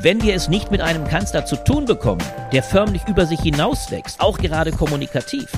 [0.00, 4.20] Wenn wir es nicht mit einem Kanzler zu tun bekommen, der förmlich über sich hinauswächst,
[4.20, 5.50] auch gerade kommunikativ,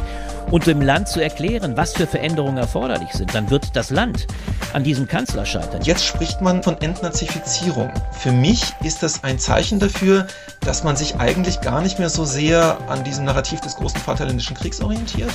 [0.51, 4.26] und dem Land zu erklären, was für Veränderungen erforderlich sind, dann wird das Land
[4.72, 5.83] an diesem Kanzler scheitern.
[5.83, 7.92] Jetzt spricht man von Entnazifizierung.
[8.13, 10.26] Für mich ist das ein Zeichen dafür,
[10.61, 14.57] dass man sich eigentlich gar nicht mehr so sehr an diesem Narrativ des großen Vaterländischen
[14.57, 15.31] Kriegs orientiert,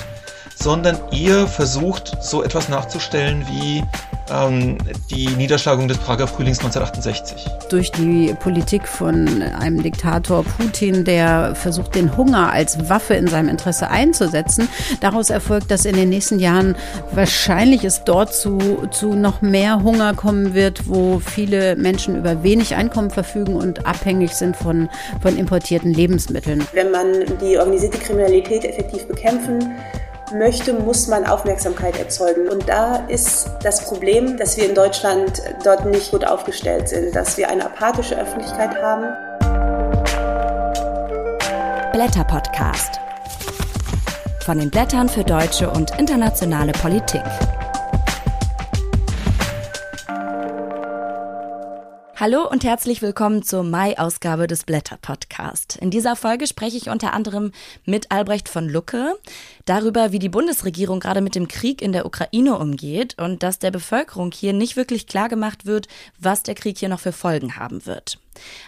[0.56, 3.84] sondern eher versucht, so etwas nachzustellen wie
[4.30, 4.78] ähm,
[5.10, 7.46] die Niederschlagung des Prager Frühlings 1968.
[7.70, 13.50] Durch die Politik von einem Diktator Putin, der versucht, den Hunger als Waffe in seinem
[13.50, 14.68] Interesse einzusetzen,
[15.02, 16.76] daraus erfolgt, dass in den nächsten Jahren
[17.12, 22.76] wahrscheinlich es dort zu, zu noch mehr Hunger kommen wird, wo viele Menschen über wenig
[22.76, 24.90] Einkommen verfügen und abhängig sind von,
[25.22, 26.66] von importierten Lebensmitteln.
[26.74, 27.08] Wenn man
[27.42, 29.76] die organisierte Kriminalität effektiv bekämpfen
[30.34, 32.48] möchte, muss man Aufmerksamkeit erzeugen.
[32.48, 37.38] Und da ist das Problem, dass wir in Deutschland dort nicht gut aufgestellt sind, dass
[37.38, 39.06] wir eine apathische Öffentlichkeit haben.
[41.94, 43.00] Blätter Podcast.
[44.46, 47.24] Von den Blättern für deutsche und internationale Politik.
[52.18, 55.76] Hallo und herzlich willkommen zur Mai-Ausgabe des Blätter Podcast.
[55.82, 57.52] In dieser Folge spreche ich unter anderem
[57.84, 59.20] mit Albrecht von Lucke
[59.66, 63.72] darüber, wie die Bundesregierung gerade mit dem Krieg in der Ukraine umgeht und dass der
[63.72, 67.86] Bevölkerung hier nicht wirklich klar gemacht wird, was der Krieg hier noch für Folgen haben
[67.86, 68.18] wird.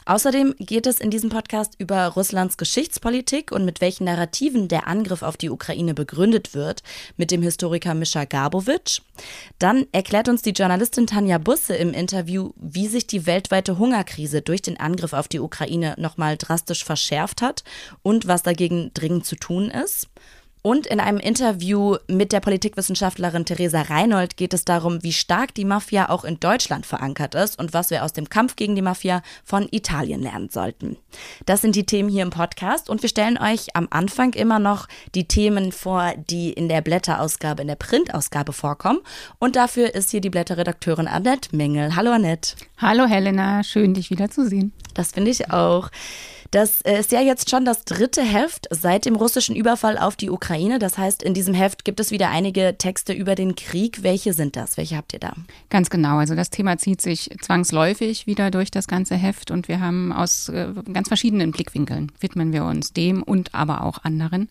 [0.06, 5.22] Außerdem geht es in diesem Podcast über Russlands Geschichtspolitik und mit welchen Narrativen der Angriff
[5.22, 6.84] auf die Ukraine begründet wird,
[7.18, 9.02] mit dem Historiker Mischa Garbowitsch.
[9.60, 14.62] Dann erklärt uns die Journalistin Tanja Busse im Interview, wie sich die weltweite Hungerkrise durch
[14.62, 17.64] den Angriff auf die Ukraine nochmal drastisch verschärft hat
[18.04, 20.08] und was dagegen dringend zu tun ist.
[20.62, 25.66] Und in einem Interview mit der Politikwissenschaftlerin Theresa Reinhold geht es darum, wie stark die
[25.66, 29.22] Mafia auch in Deutschland verankert ist und was wir aus dem Kampf gegen die Mafia
[29.44, 30.98] von Italien lernen sollten.
[31.46, 34.88] Das sind die Themen hier im Podcast und wir stellen euch am Anfang immer noch
[35.16, 39.00] die Themen vor, die in der Blätterausgabe, in der Printausgabe vorkommen.
[39.40, 41.96] Und dafür ist hier die Blätterredakteurin Annette Mengel.
[41.96, 42.56] Hallo Annette.
[42.78, 44.74] Hallo Helena, schön dich wiederzusehen.
[44.94, 45.90] Das finde ich auch.
[46.52, 50.30] Das äh, ist ja jetzt schon das dritte Heft seit dem russischen Überfall auf die
[50.30, 50.80] Ukraine.
[50.80, 54.04] Das heißt, in diesem Heft gibt es wieder einige Texte über den Krieg.
[54.04, 54.78] Welche sind das?
[54.78, 55.34] Welche habt ihr da?
[55.70, 56.18] Ganz genau.
[56.18, 60.50] Also das Thema zieht sich zwangsläufig wieder durch das ganze Heft und wir haben aus
[60.50, 64.50] äh, ganz verschiedenen Blickwinkeln widmen wir uns dem und aber auch anderen.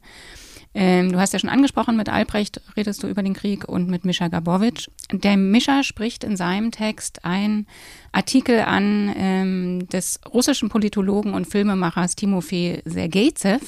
[0.79, 4.05] Ähm, du hast ja schon angesprochen, mit Albrecht redest du über den Krieg und mit
[4.05, 4.89] Mischa Gabowitsch.
[5.11, 7.67] Der Mischa spricht in seinem Text ein
[8.13, 13.61] Artikel an ähm, des russischen Politologen und Filmemachers Timofei Sergejew.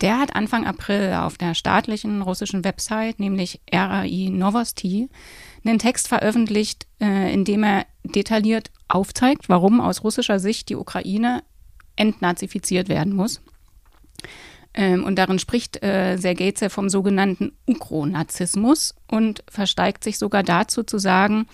[0.00, 5.08] Der hat Anfang April auf der staatlichen russischen Website, nämlich RAI Novosti,
[5.64, 11.44] einen Text veröffentlicht, äh, in dem er detailliert aufzeigt, warum aus russischer Sicht die Ukraine
[11.94, 13.40] entnazifiziert werden muss.
[14.74, 20.98] Ähm, und darin spricht äh, Sergejew vom sogenannten Ukronazismus und versteigt sich sogar dazu zu
[20.98, 21.46] sagen,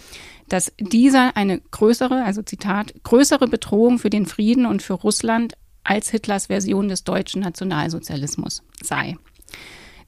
[0.48, 6.10] dass dieser eine größere, also Zitat, größere Bedrohung für den Frieden und für Russland als
[6.10, 9.16] Hitlers Version des deutschen Nationalsozialismus sei.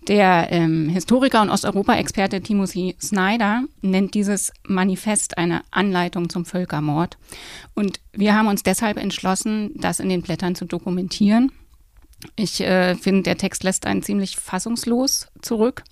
[0.09, 7.19] Der ähm, Historiker und Osteuropa-Experte Timothy Snyder nennt dieses Manifest eine Anleitung zum Völkermord.
[7.75, 11.53] Und wir haben uns deshalb entschlossen, das in den Blättern zu dokumentieren
[12.37, 15.85] ich äh, finde, der Text lässt einen ziemlich fassungslos zurück.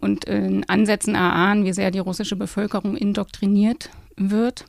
[0.00, 4.64] Und in Ansätzen erahnen, wie sehr die russische Bevölkerung indoktriniert wird.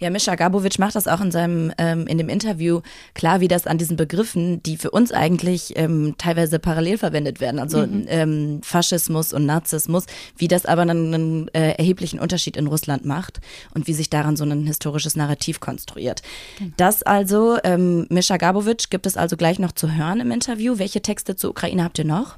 [0.00, 2.80] Ja, Mischa Gabowitsch macht das auch in seinem ähm, in dem Interview
[3.14, 7.58] klar, wie das an diesen Begriffen, die für uns eigentlich ähm, teilweise parallel verwendet werden,
[7.58, 8.04] also mhm.
[8.08, 13.40] ähm, Faschismus und Nazismus, wie das aber dann einen äh, erheblichen Unterschied in Russland macht
[13.74, 16.22] und wie sich daran so ein historisches Narrativ konstruiert.
[16.58, 16.74] Mhm.
[16.76, 20.78] Das also, ähm, Mischa Gabowitsch gibt es also gleich noch zu hören im Interview.
[20.78, 22.36] Welche Texte zur Ukraine habt ihr noch?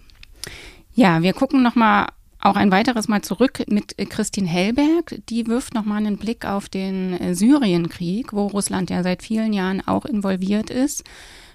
[0.94, 2.06] Ja, wir gucken nochmal
[2.44, 5.20] auch ein weiteres Mal zurück mit Christine Hellberg.
[5.28, 9.80] Die wirft nochmal einen Blick auf den äh, Syrienkrieg, wo Russland ja seit vielen Jahren
[9.86, 11.04] auch involviert ist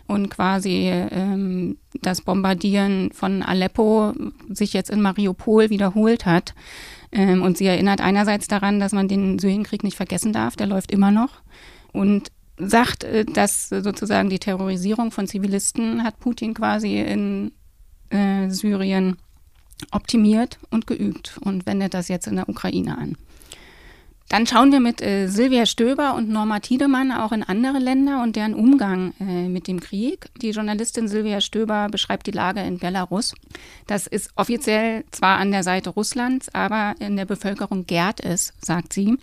[0.08, 4.14] und quasi ähm, das Bombardieren von Aleppo
[4.50, 6.56] sich jetzt in Mariupol wiederholt hat.
[7.12, 10.92] Ähm, und sie erinnert einerseits daran, dass man den Syrienkrieg nicht vergessen darf, der läuft
[10.92, 11.44] immer noch.
[11.94, 17.52] Und sagt, äh, dass sozusagen die Terrorisierung von Zivilisten hat Putin quasi in
[18.10, 19.18] äh, Syrien
[19.92, 23.18] optimiert und geübt und wendet das jetzt in der Ukraine an.
[24.30, 28.36] Dann schauen wir mit äh, Silvia Stöber und Norma Tiedemann auch in andere Länder und
[28.36, 30.28] deren Umgang äh, mit dem Krieg.
[30.40, 33.34] Die Journalistin Silvia Stöber beschreibt die Lage in Belarus.
[33.88, 38.94] Das ist offiziell zwar an der Seite Russlands, aber in der Bevölkerung gärt es, sagt
[38.94, 39.18] sie.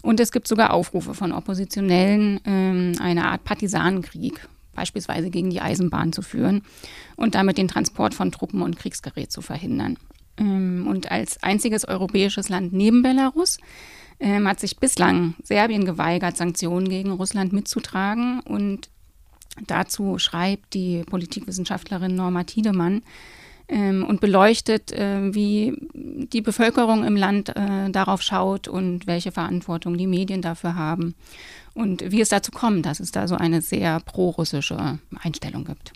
[0.00, 6.12] Und es gibt sogar Aufrufe von Oppositionellen, äh, eine Art Partisanenkrieg beispielsweise gegen die Eisenbahn
[6.12, 6.62] zu führen
[7.16, 9.96] und damit den Transport von Truppen und Kriegsgerät zu verhindern.
[10.38, 13.58] Ähm, und als einziges europäisches Land neben Belarus
[14.20, 18.40] ähm, hat sich bislang Serbien geweigert, Sanktionen gegen Russland mitzutragen.
[18.40, 18.88] Und
[19.66, 23.02] dazu schreibt die Politikwissenschaftlerin Norma Tiedemann
[23.68, 29.96] ähm, und beleuchtet, äh, wie die Bevölkerung im Land äh, darauf schaut und welche Verantwortung
[29.96, 31.14] die Medien dafür haben
[31.74, 35.92] und wie es dazu kommt, dass es da so eine sehr pro-russische Einstellung gibt.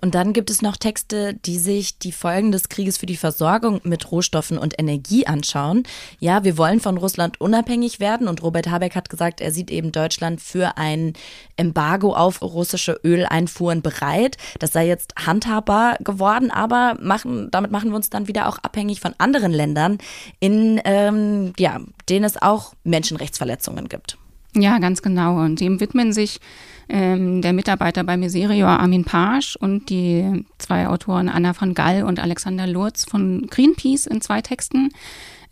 [0.00, 3.80] Und dann gibt es noch Texte, die sich die Folgen des Krieges für die Versorgung
[3.84, 5.82] mit Rohstoffen und Energie anschauen.
[6.18, 9.92] Ja, wir wollen von Russland unabhängig werden und Robert Habeck hat gesagt, er sieht eben
[9.92, 11.12] Deutschland für ein
[11.56, 14.36] Embargo auf russische Öleinfuhren bereit.
[14.58, 19.00] Das sei jetzt handhabbar geworden, aber machen, damit machen wir uns dann wieder auch abhängig
[19.00, 19.98] von anderen Ländern,
[20.38, 24.16] in ähm, ja, denen es auch Menschenrechtsverletzungen gibt.
[24.54, 25.40] Ja, ganz genau.
[25.40, 26.40] Und dem widmen sich
[26.88, 32.18] ähm, der Mitarbeiter bei Miserior Armin Pasch und die zwei Autoren Anna von Gall und
[32.18, 34.90] Alexander Lurz von Greenpeace in zwei Texten.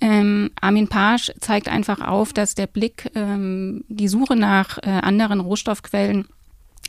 [0.01, 5.41] Ähm, Armin Pasch zeigt einfach auf, dass der Blick, ähm, die Suche nach äh, anderen
[5.41, 6.27] Rohstoffquellen,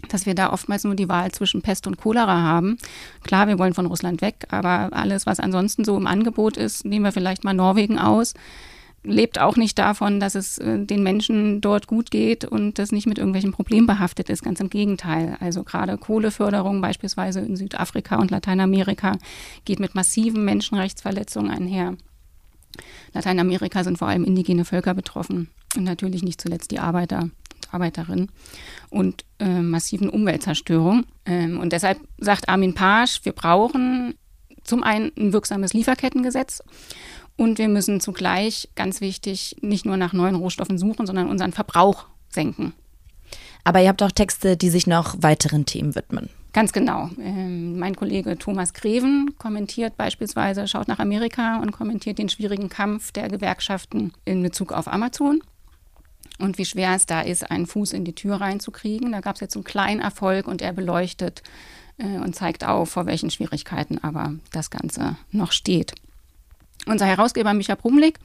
[0.10, 2.78] dass wir da oftmals nur die Wahl zwischen Pest und Cholera haben.
[3.24, 7.06] Klar, wir wollen von Russland weg, aber alles, was ansonsten so im Angebot ist, nehmen
[7.06, 8.34] wir vielleicht mal Norwegen aus
[9.04, 13.08] lebt auch nicht davon, dass es äh, den Menschen dort gut geht und das nicht
[13.08, 14.44] mit irgendwelchen Problemen behaftet ist.
[14.44, 15.38] Ganz im Gegenteil.
[15.40, 19.18] Also gerade Kohleförderung beispielsweise in Südafrika und Lateinamerika
[19.66, 21.96] geht mit massiven Menschenrechtsverletzungen einher.
[23.14, 27.34] Lateinamerika sind vor allem indigene Völker betroffen und natürlich nicht zuletzt die Arbeiter und
[27.74, 28.32] Arbeiterinnen
[28.90, 31.06] und äh, massiven Umweltzerstörung.
[31.26, 34.16] Ähm, und deshalb sagt Armin Pasch, wir brauchen
[34.64, 36.62] zum einen ein wirksames Lieferkettengesetz
[37.40, 42.06] und wir müssen zugleich, ganz wichtig, nicht nur nach neuen Rohstoffen suchen, sondern unseren Verbrauch
[42.28, 42.74] senken.
[43.64, 46.30] Aber ihr habt auch Texte, die sich noch weiteren Themen widmen.
[46.52, 47.10] Ganz genau.
[47.18, 53.14] Ähm, mein Kollege Thomas Greven kommentiert beispielsweise, schaut nach Amerika und kommentiert den schwierigen Kampf
[53.14, 55.42] der Gewerkschaften in Bezug auf Amazon
[56.40, 59.14] und wie schwer es da ist, einen Fuß in die Tür reinzukriegen.
[59.14, 61.42] Da gab es jetzt einen kleinen Erfolg und er beleuchtet
[62.00, 65.94] äh, und zeigt auf, vor welchen Schwierigkeiten aber das Ganze noch steht.
[66.86, 68.20] Unser Herausgeber Micha Brumlik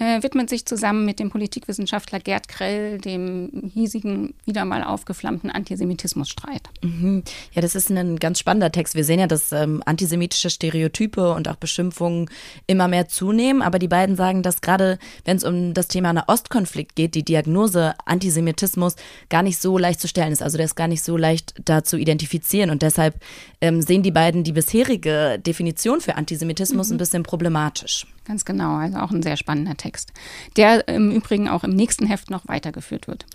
[0.00, 6.62] äh, widmet sich zusammen mit dem Politikwissenschaftler Gerd Krell dem hiesigen, wieder mal aufgeflammten Antisemitismusstreit.
[6.82, 7.22] Mhm.
[7.52, 8.94] Ja, das ist ein ganz spannender Text.
[8.94, 12.30] Wir sehen ja, dass ähm, antisemitische Stereotype und auch Beschimpfungen
[12.66, 13.60] immer mehr zunehmen.
[13.60, 17.94] Aber die beiden sagen, dass gerade, wenn es um das Thema Nahostkonflikt geht, die Diagnose
[18.06, 18.96] Antisemitismus
[19.28, 20.42] gar nicht so leicht zu stellen ist.
[20.42, 22.70] Also der ist gar nicht so leicht da zu identifizieren.
[22.70, 23.20] Und deshalb
[23.60, 26.94] ähm, sehen die beiden die bisherige Definition für Antisemitismus mhm.
[26.94, 28.06] ein bisschen problematisch.
[28.24, 30.12] Ganz genau, also auch ein sehr spannender Text,
[30.56, 33.26] der im Übrigen auch im nächsten Heft noch weitergeführt wird.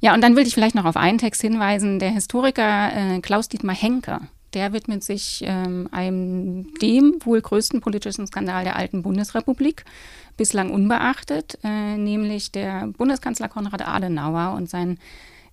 [0.00, 1.98] Ja, und dann will ich vielleicht noch auf einen Text hinweisen.
[1.98, 4.20] Der Historiker äh, Klaus-Dietmar Henke,
[4.54, 9.84] der widmet sich ähm, einem dem wohl größten politischen Skandal der alten Bundesrepublik,
[10.36, 14.98] bislang unbeachtet, äh, nämlich der Bundeskanzler Konrad Adenauer und sein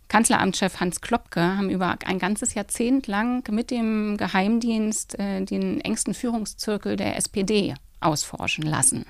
[0.07, 6.13] Kanzleramtschef Hans Klopke haben über ein ganzes Jahrzehnt lang mit dem Geheimdienst äh, den engsten
[6.13, 7.73] Führungszirkel der SPD
[8.05, 9.05] ausforschen lassen.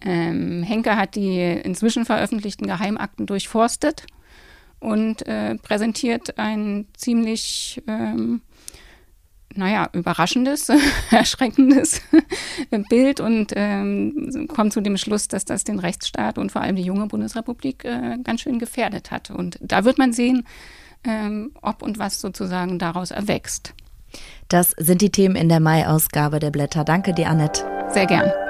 [0.00, 4.06] Ähm, Henke hat die inzwischen veröffentlichten Geheimakten durchforstet
[4.78, 8.42] und äh, präsentiert ein ziemlich, ähm,
[9.54, 10.68] naja, überraschendes,
[11.10, 12.02] erschreckendes
[12.90, 16.82] Bild und ähm, kommt zu dem Schluss, dass das den Rechtsstaat und vor allem die
[16.82, 19.30] junge Bundesrepublik äh, ganz schön gefährdet hat.
[19.30, 20.46] Und da wird man sehen,
[21.04, 23.72] ähm, ob und was sozusagen daraus erwächst.
[24.48, 26.84] Das sind die Themen in der Mai-Ausgabe der Blätter.
[26.84, 27.75] Danke dir, Annette.
[27.88, 28.45] Sehr gern.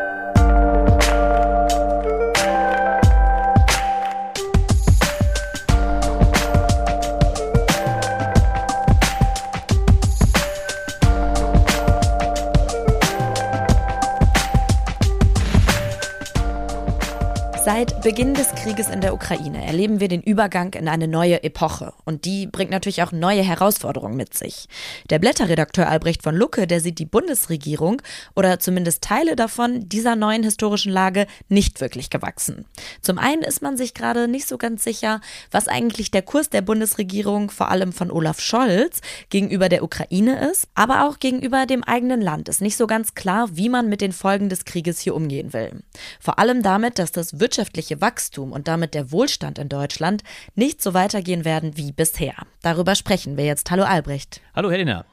[17.66, 21.94] Seit Beginn des Krieges in der Ukraine erleben wir den Übergang in eine neue Epoche.
[22.04, 24.68] Und die bringt natürlich auch neue Herausforderungen mit sich.
[25.10, 28.00] Der Blätterredakteur Albrecht von Lucke, der sieht die Bundesregierung
[28.36, 32.66] oder zumindest Teile davon dieser neuen historischen Lage nicht wirklich gewachsen.
[33.02, 35.20] Zum einen ist man sich gerade nicht so ganz sicher,
[35.50, 40.68] was eigentlich der Kurs der Bundesregierung, vor allem von Olaf Scholz, gegenüber der Ukraine ist,
[40.76, 44.12] aber auch gegenüber dem eigenen Land ist nicht so ganz klar, wie man mit den
[44.12, 45.82] Folgen des Krieges hier umgehen will.
[46.20, 50.22] Vor allem damit, dass das wirtschaftliche Wachstum und damit der Wohlstand in Deutschland
[50.54, 52.34] nicht so weitergehen werden wie bisher.
[52.60, 53.70] Darüber sprechen wir jetzt.
[53.70, 54.42] Hallo Albrecht.
[54.54, 55.06] Hallo Helena.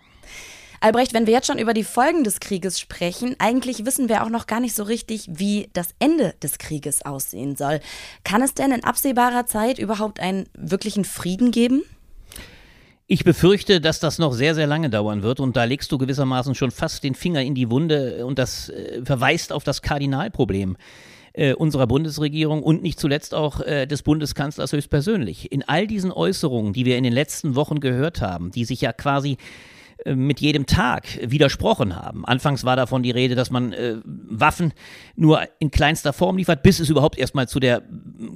[0.82, 4.30] Albrecht, wenn wir jetzt schon über die Folgen des Krieges sprechen, eigentlich wissen wir auch
[4.30, 7.80] noch gar nicht so richtig, wie das Ende des Krieges aussehen soll.
[8.26, 11.84] Kann es denn in absehbarer Zeit überhaupt einen wirklichen Frieden geben?
[13.08, 16.56] Ich befürchte, dass das noch sehr, sehr lange dauern wird und da legst du gewissermaßen
[16.56, 20.76] schon fast den Finger in die Wunde und das äh, verweist auf das Kardinalproblem
[21.34, 25.52] äh, unserer Bundesregierung und nicht zuletzt auch äh, des Bundeskanzlers höchstpersönlich.
[25.52, 28.94] In all diesen Äußerungen, die wir in den letzten Wochen gehört haben, die sich ja
[28.94, 29.38] quasi
[30.06, 32.26] mit jedem Tag widersprochen haben.
[32.26, 34.74] Anfangs war davon die Rede, dass man äh, Waffen
[35.16, 37.84] nur in kleinster Form liefert, bis es überhaupt erstmal zu der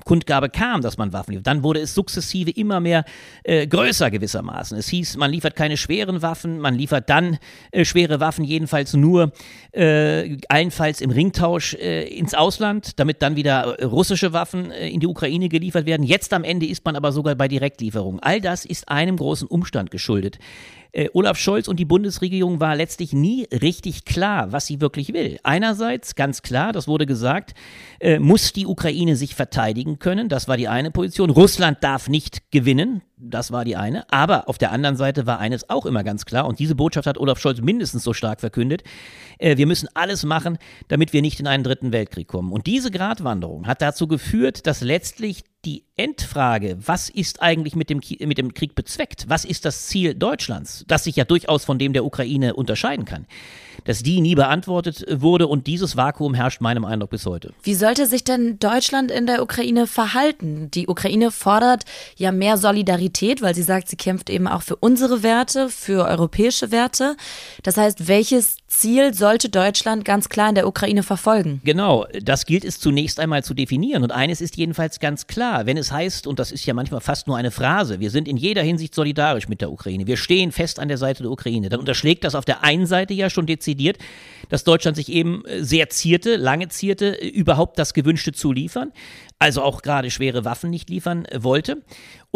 [0.05, 1.47] Kundgabe kam, dass man Waffen liefert.
[1.47, 3.03] Dann wurde es sukzessive immer mehr
[3.43, 4.77] äh, größer gewissermaßen.
[4.77, 7.37] Es hieß, man liefert keine schweren Waffen, man liefert dann
[7.71, 9.31] äh, schwere Waffen, jedenfalls nur
[9.71, 15.49] äh, allenfalls im Ringtausch äh, ins Ausland, damit dann wieder russische Waffen in die Ukraine
[15.49, 16.03] geliefert werden.
[16.03, 18.21] Jetzt am Ende ist man aber sogar bei Direktlieferungen.
[18.21, 20.39] All das ist einem großen Umstand geschuldet
[20.97, 25.39] äh, Olaf Scholz und die Bundesregierung war letztlich nie richtig klar, was sie wirklich will.
[25.43, 27.53] Einerseits, ganz klar, das wurde gesagt,
[27.99, 30.27] äh, muss die Ukraine sich verteidigen können.
[30.27, 31.29] Das war die eine Position.
[31.29, 33.03] Russland darf nicht gewinnen.
[33.19, 34.05] Das war die eine.
[34.11, 37.17] Aber auf der anderen Seite war eines auch immer ganz klar, und diese Botschaft hat
[37.17, 38.83] Olaf Scholz mindestens so stark verkündet,
[39.39, 42.51] äh, wir müssen alles machen, damit wir nicht in einen dritten Weltkrieg kommen.
[42.51, 48.01] Und diese Gratwanderung hat dazu geführt, dass letztlich die Endfrage, was ist eigentlich mit dem,
[48.19, 49.25] mit dem Krieg bezweckt?
[49.27, 53.25] Was ist das Ziel Deutschlands, das sich ja durchaus von dem der Ukraine unterscheiden kann?
[53.85, 57.53] Dass die nie beantwortet wurde und dieses Vakuum herrscht meinem Eindruck bis heute.
[57.63, 60.69] Wie sollte sich denn Deutschland in der Ukraine verhalten?
[60.71, 61.83] Die Ukraine fordert
[62.15, 66.71] ja mehr Solidarität, weil sie sagt, sie kämpft eben auch für unsere Werte, für europäische
[66.71, 67.15] Werte.
[67.63, 71.61] Das heißt, welches Ziel sollte Deutschland ganz klar in der Ukraine verfolgen?
[71.63, 74.03] Genau, das gilt es zunächst einmal zu definieren.
[74.03, 77.27] Und eines ist jedenfalls ganz klar, wenn es heißt, und das ist ja manchmal fast
[77.27, 80.79] nur eine Phrase, wir sind in jeder Hinsicht solidarisch mit der Ukraine, wir stehen fest
[80.79, 83.97] an der Seite der Ukraine, dann unterschlägt das auf der einen Seite ja schon dezidiert
[84.49, 88.91] dass Deutschland sich eben äh, sehr zierte, lange zierte, äh, überhaupt das Gewünschte zu liefern,
[89.39, 91.83] also auch gerade schwere Waffen nicht liefern äh, wollte.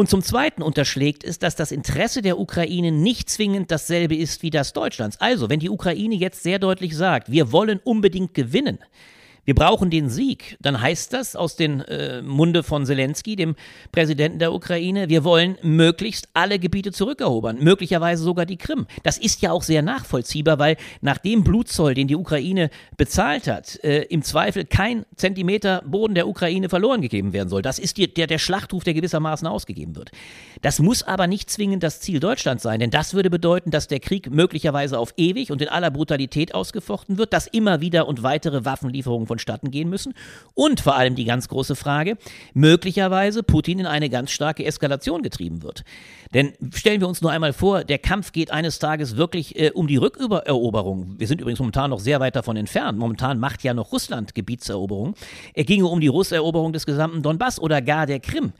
[0.01, 4.49] Und zum Zweiten unterschlägt es, dass das Interesse der Ukraine nicht zwingend dasselbe ist wie
[4.49, 5.21] das Deutschlands.
[5.21, 8.79] Also, wenn die Ukraine jetzt sehr deutlich sagt, wir wollen unbedingt gewinnen,
[9.43, 13.55] wir brauchen den Sieg, dann heißt das aus dem äh, Munde von Zelensky, dem
[13.91, 18.85] Präsidenten der Ukraine, wir wollen möglichst alle Gebiete zurückerobern, möglicherweise sogar die Krim.
[19.01, 23.83] Das ist ja auch sehr nachvollziehbar, weil nach dem Blutzoll, den die Ukraine bezahlt hat,
[23.83, 27.63] äh, im Zweifel kein Zentimeter Boden der Ukraine verloren gegeben werden soll.
[27.63, 30.11] Das ist die, der, der Schlachtruf, der gewissermaßen ausgegeben wird.
[30.61, 33.99] Das muss aber nicht zwingend das Ziel Deutschlands sein, denn das würde bedeuten, dass der
[33.99, 38.65] Krieg möglicherweise auf ewig und in aller Brutalität ausgefochten wird, dass immer wieder und weitere
[38.65, 40.13] Waffenlieferungen vonstatten gehen müssen.
[40.53, 42.17] Und vor allem die ganz große Frage,
[42.53, 45.85] möglicherweise Putin in eine ganz starke Eskalation getrieben wird.
[46.33, 49.87] Denn stellen wir uns nur einmal vor, der Kampf geht eines Tages wirklich äh, um
[49.87, 51.15] die Rückeroberung.
[51.17, 52.97] Wir sind übrigens momentan noch sehr weit davon entfernt.
[52.97, 55.15] Momentan macht ja noch Russland Gebietseroberung.
[55.53, 58.51] Er ginge um die Russeroberung des gesamten Donbass oder gar der Krim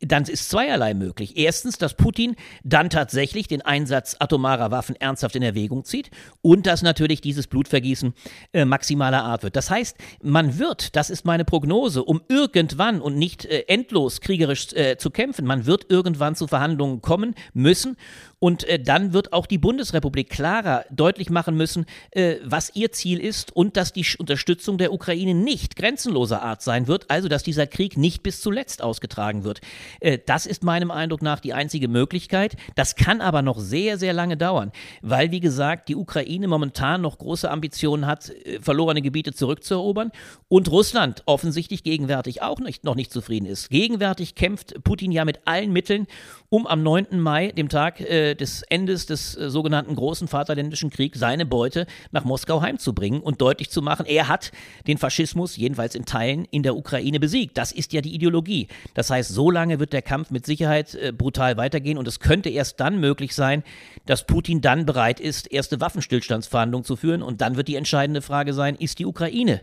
[0.00, 1.36] dann ist zweierlei möglich.
[1.36, 6.82] Erstens, dass Putin dann tatsächlich den Einsatz atomarer Waffen ernsthaft in Erwägung zieht und dass
[6.82, 8.14] natürlich dieses Blutvergießen
[8.52, 9.56] äh, maximaler Art wird.
[9.56, 14.72] Das heißt, man wird, das ist meine Prognose, um irgendwann und nicht äh, endlos kriegerisch
[14.74, 17.96] äh, zu kämpfen, man wird irgendwann zu Verhandlungen kommen müssen
[18.40, 23.20] und äh, dann wird auch die Bundesrepublik klarer deutlich machen müssen, äh, was ihr Ziel
[23.20, 27.66] ist und dass die Unterstützung der Ukraine nicht grenzenloser Art sein wird, also dass dieser
[27.66, 29.60] Krieg nicht bis zuletzt ausgetragen wird.
[30.00, 32.56] Äh, das ist meinem Eindruck nach die einzige Möglichkeit.
[32.76, 37.18] Das kann aber noch sehr, sehr lange dauern, weil, wie gesagt, die Ukraine momentan noch
[37.18, 40.12] große Ambitionen hat, äh, verlorene Gebiete zurückzuerobern
[40.48, 43.68] und Russland offensichtlich gegenwärtig auch nicht, noch nicht zufrieden ist.
[43.68, 46.06] Gegenwärtig kämpft Putin ja mit allen Mitteln,
[46.50, 47.20] um am 9.
[47.20, 52.24] Mai, dem Tag äh, des Endes des äh, sogenannten Großen Vaterländischen Kriegs, seine Beute nach
[52.24, 54.52] Moskau heimzubringen und deutlich zu machen, er hat
[54.86, 57.58] den Faschismus, jedenfalls in Teilen, in der Ukraine besiegt.
[57.58, 58.68] Das ist ja die Ideologie.
[58.94, 62.50] Das heißt, so lange wird der Kampf mit Sicherheit äh, brutal weitergehen und es könnte
[62.50, 63.62] erst dann möglich sein,
[64.06, 68.54] dass Putin dann bereit ist, erste Waffenstillstandsverhandlungen zu führen und dann wird die entscheidende Frage
[68.54, 69.60] sein, ist die Ukraine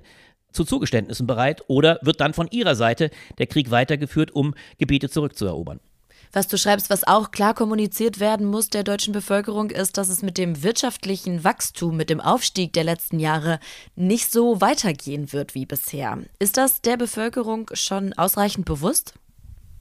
[0.51, 5.79] zu Zugeständnissen bereit oder wird dann von ihrer Seite der Krieg weitergeführt, um Gebiete zurückzuerobern?
[6.36, 10.22] Was du schreibst, was auch klar kommuniziert werden muss der deutschen Bevölkerung, ist, dass es
[10.22, 13.62] mit dem wirtschaftlichen Wachstum, mit dem Aufstieg der letzten Jahre
[13.96, 16.20] nicht so weitergehen wird wie bisher.
[16.38, 19.13] Ist das der Bevölkerung schon ausreichend bewusst?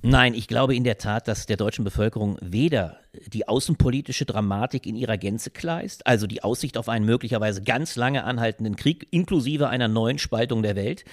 [0.03, 4.95] Nein, ich glaube in der Tat, dass der deutschen Bevölkerung weder die außenpolitische Dramatik in
[4.95, 9.89] ihrer Gänze kleist, also die Aussicht auf einen möglicherweise ganz lange anhaltenden Krieg inklusive einer
[9.89, 11.05] neuen Spaltung der Welt.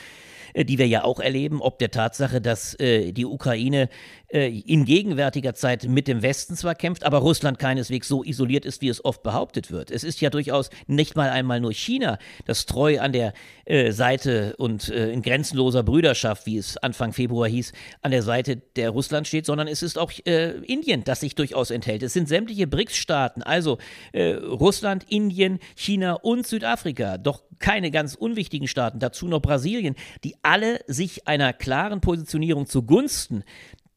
[0.54, 3.90] Äh, die wir ja auch erleben, ob der Tatsache, dass äh, die Ukraine
[4.34, 8.82] äh, in gegenwärtiger Zeit mit dem Westen zwar kämpft, aber Russland keineswegs so isoliert ist,
[8.82, 9.92] wie es oft behauptet wird.
[9.92, 13.34] Es ist ja durchaus nicht mal einmal nur China, das treu an der
[13.66, 18.58] äh, Seite und äh, in grenzenloser Brüderschaft, wie es Anfang Februar hieß, an der Seite
[18.76, 22.04] der Russland steht, sondern es ist auch äh, Indien, das sich durchaus enthält.
[22.04, 23.78] Es sind sämtliche BRICS-Staaten, also
[24.14, 30.80] Russland, Indien, China und Südafrika, doch keine ganz unwichtigen Staaten, dazu noch Brasilien, die alle
[30.88, 33.44] sich einer klaren Positionierung zugunsten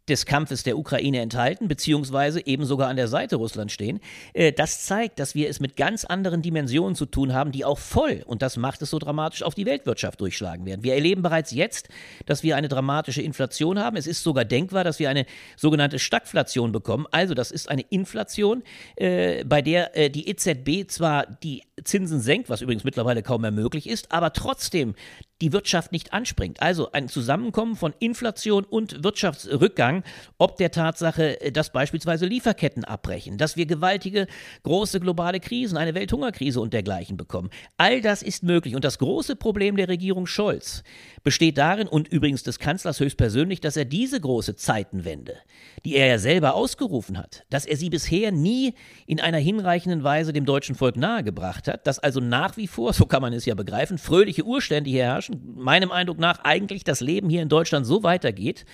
[0.08, 4.00] des Kampfes der Ukraine enthalten, beziehungsweise eben sogar an der Seite Russlands stehen.
[4.34, 7.78] Äh, das zeigt, dass wir es mit ganz anderen Dimensionen zu tun haben, die auch
[7.78, 10.82] voll, und das macht es so dramatisch, auf die Weltwirtschaft durchschlagen werden.
[10.82, 11.88] Wir erleben bereits jetzt,
[12.26, 13.96] dass wir eine dramatische Inflation haben.
[13.96, 15.24] Es ist sogar denkbar, dass wir eine
[15.56, 17.06] sogenannte Stagflation bekommen.
[17.10, 18.62] Also das ist eine Inflation,
[18.96, 23.50] äh, bei der äh, die EZB zwar die Zinsen senkt, was übrigens mittlerweile kaum mehr
[23.50, 24.94] möglich ist, aber trotzdem
[25.40, 26.62] die Wirtschaft nicht anspringt.
[26.62, 29.93] Also ein Zusammenkommen von Inflation und Wirtschaftsrückgang,
[30.38, 34.26] ob der Tatsache, äh, dass beispielsweise Lieferketten abbrechen, dass wir gewaltige,
[34.62, 37.50] große globale Krisen, eine Welthungerkrise und dergleichen bekommen.
[37.76, 38.74] All das ist möglich.
[38.74, 40.82] Und das große Problem der Regierung Scholz
[41.22, 45.36] besteht darin, und übrigens des Kanzlers höchstpersönlich, dass er diese große Zeitenwende,
[45.84, 48.74] die er ja selber ausgerufen hat, dass er sie bisher nie
[49.06, 53.06] in einer hinreichenden Weise dem deutschen Volk nahegebracht hat, dass also nach wie vor, so
[53.06, 57.28] kann man es ja begreifen, fröhliche Urstände hier herrschen, meinem Eindruck nach, eigentlich das Leben
[57.28, 58.64] hier in Deutschland so weitergeht,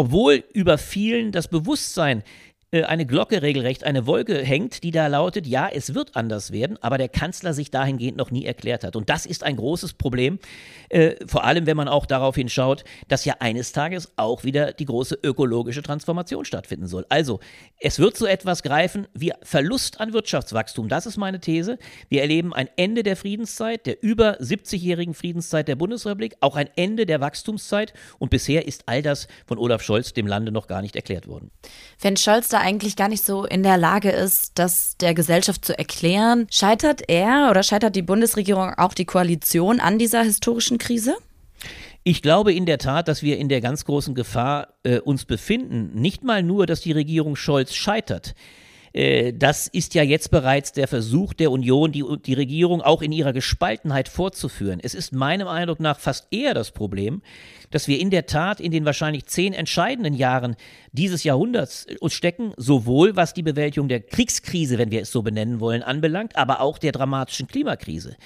[0.00, 2.22] obwohl über vielen das Bewusstsein
[2.72, 6.98] eine Glocke regelrecht, eine Wolke hängt, die da lautet, ja, es wird anders werden, aber
[6.98, 8.94] der Kanzler sich dahingehend noch nie erklärt hat.
[8.94, 10.38] Und das ist ein großes Problem,
[10.88, 14.84] äh, vor allem wenn man auch darauf hinschaut, dass ja eines Tages auch wieder die
[14.84, 17.04] große ökologische Transformation stattfinden soll.
[17.08, 17.40] Also,
[17.80, 20.88] es wird so etwas greifen wie Verlust an Wirtschaftswachstum.
[20.88, 21.76] Das ist meine These.
[22.08, 27.04] Wir erleben ein Ende der Friedenszeit, der über 70-jährigen Friedenszeit der Bundesrepublik, auch ein Ende
[27.04, 27.94] der Wachstumszeit.
[28.20, 31.50] Und bisher ist all das von Olaf Scholz dem Lande noch gar nicht erklärt worden.
[32.00, 35.76] Wenn Scholz da eigentlich gar nicht so in der Lage ist, das der Gesellschaft zu
[35.76, 41.16] erklären, scheitert er oder scheitert die Bundesregierung auch die Koalition an dieser historischen Krise?
[42.02, 46.00] Ich glaube in der Tat, dass wir in der ganz großen Gefahr äh, uns befinden.
[46.00, 48.34] Nicht mal nur, dass die Regierung Scholz scheitert.
[48.92, 53.12] Äh, das ist ja jetzt bereits der Versuch der Union, die, die Regierung auch in
[53.12, 54.80] ihrer Gespaltenheit fortzuführen.
[54.82, 57.22] Es ist meinem Eindruck nach fast eher das Problem,
[57.70, 60.56] dass wir in der Tat in den wahrscheinlich zehn entscheidenden Jahren
[60.92, 65.60] dieses Jahrhunderts uns stecken, sowohl was die Bewältigung der Kriegskrise, wenn wir es so benennen
[65.60, 68.16] wollen, anbelangt, aber auch der dramatischen Klimakrise.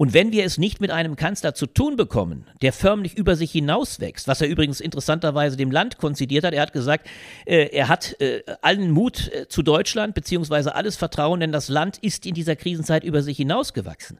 [0.00, 3.52] Und wenn wir es nicht mit einem Kanzler zu tun bekommen, der förmlich über sich
[3.52, 7.06] hinauswächst, was er übrigens interessanterweise dem Land konzidiert hat, er hat gesagt,
[7.44, 11.98] äh, er hat äh, allen Mut äh, zu Deutschland, beziehungsweise alles Vertrauen, denn das Land
[11.98, 14.18] ist in dieser Krisenzeit über sich hinausgewachsen.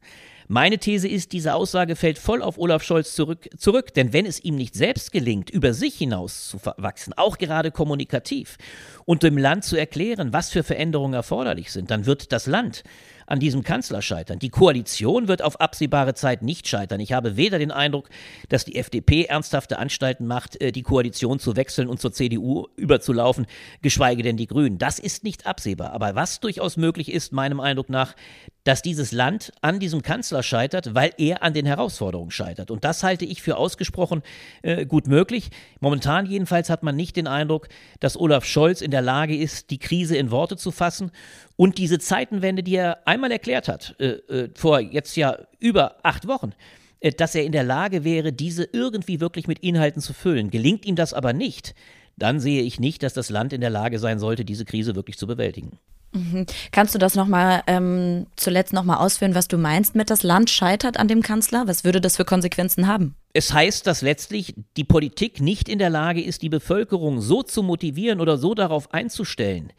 [0.48, 4.42] Meine These ist, diese Aussage fällt voll auf Olaf Scholz zurück, zurück, denn wenn es
[4.44, 8.58] ihm nicht selbst gelingt, über sich hinaus zu wachsen, auch gerade kommunikativ,
[9.06, 12.84] und dem Land zu erklären, was für Veränderungen erforderlich sind, dann wird das Land
[13.30, 14.40] an diesem Kanzler scheitern.
[14.40, 16.98] Die Koalition wird auf absehbare Zeit nicht scheitern.
[17.00, 18.10] Ich habe weder den Eindruck,
[18.48, 23.46] dass die FDP ernsthafte Anstalten macht, äh, die Koalition zu wechseln und zur CDU überzulaufen,
[23.82, 24.78] geschweige denn die Grünen.
[24.78, 25.92] Das ist nicht absehbar.
[25.92, 28.16] Aber was durchaus möglich ist, meinem Eindruck nach,
[28.64, 32.70] dass dieses Land an diesem Kanzler scheitert, weil er an den Herausforderungen scheitert.
[32.70, 34.22] Und das halte ich für ausgesprochen
[34.62, 35.50] äh, gut möglich.
[35.80, 37.68] Momentan jedenfalls hat man nicht den Eindruck,
[38.00, 41.10] dass Olaf Scholz in der Lage ist, die Krise in Worte zu fassen
[41.56, 46.26] und diese Zeitenwende, die er einmal erklärt hat, äh, äh, vor jetzt ja über acht
[46.26, 46.52] Wochen,
[47.00, 50.50] äh, dass er in der Lage wäre, diese irgendwie wirklich mit Inhalten zu füllen.
[50.50, 51.74] Gelingt ihm das aber nicht,
[52.16, 55.16] dann sehe ich nicht, dass das Land in der Lage sein sollte, diese Krise wirklich
[55.16, 55.78] zu bewältigen.
[56.12, 56.46] Mhm.
[56.72, 60.98] Kannst du das nochmal ähm, zuletzt nochmal ausführen, was du meinst mit das Land scheitert
[60.98, 61.68] an dem Kanzler?
[61.68, 63.14] Was würde das für Konsequenzen haben?
[63.32, 67.62] Es heißt, dass letztlich die Politik nicht in der Lage ist, die Bevölkerung so zu
[67.62, 69.72] motivieren oder so darauf einzustellen,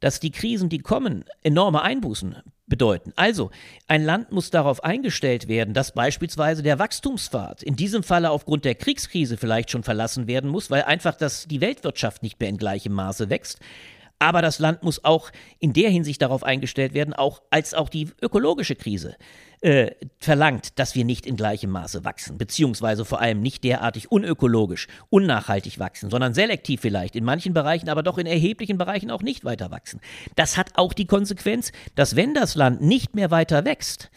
[0.00, 3.12] dass die Krisen, die kommen, enorme Einbußen bedeuten.
[3.16, 3.50] Also,
[3.88, 8.74] ein Land muss darauf eingestellt werden, dass beispielsweise der Wachstumspfad in diesem Falle aufgrund der
[8.74, 12.92] Kriegskrise vielleicht schon verlassen werden muss, weil einfach das, die Weltwirtschaft nicht mehr in gleichem
[12.92, 13.58] Maße wächst.
[14.20, 18.10] Aber das Land muss auch in der Hinsicht darauf eingestellt werden, auch als auch die
[18.20, 19.16] ökologische Krise
[19.62, 24.88] äh, verlangt, dass wir nicht in gleichem Maße wachsen, beziehungsweise vor allem nicht derartig unökologisch,
[25.08, 29.44] unnachhaltig wachsen, sondern selektiv vielleicht, in manchen Bereichen, aber doch in erheblichen Bereichen auch nicht
[29.44, 30.00] weiter wachsen.
[30.36, 34.10] Das hat auch die Konsequenz, dass wenn das Land nicht mehr weiter wächst,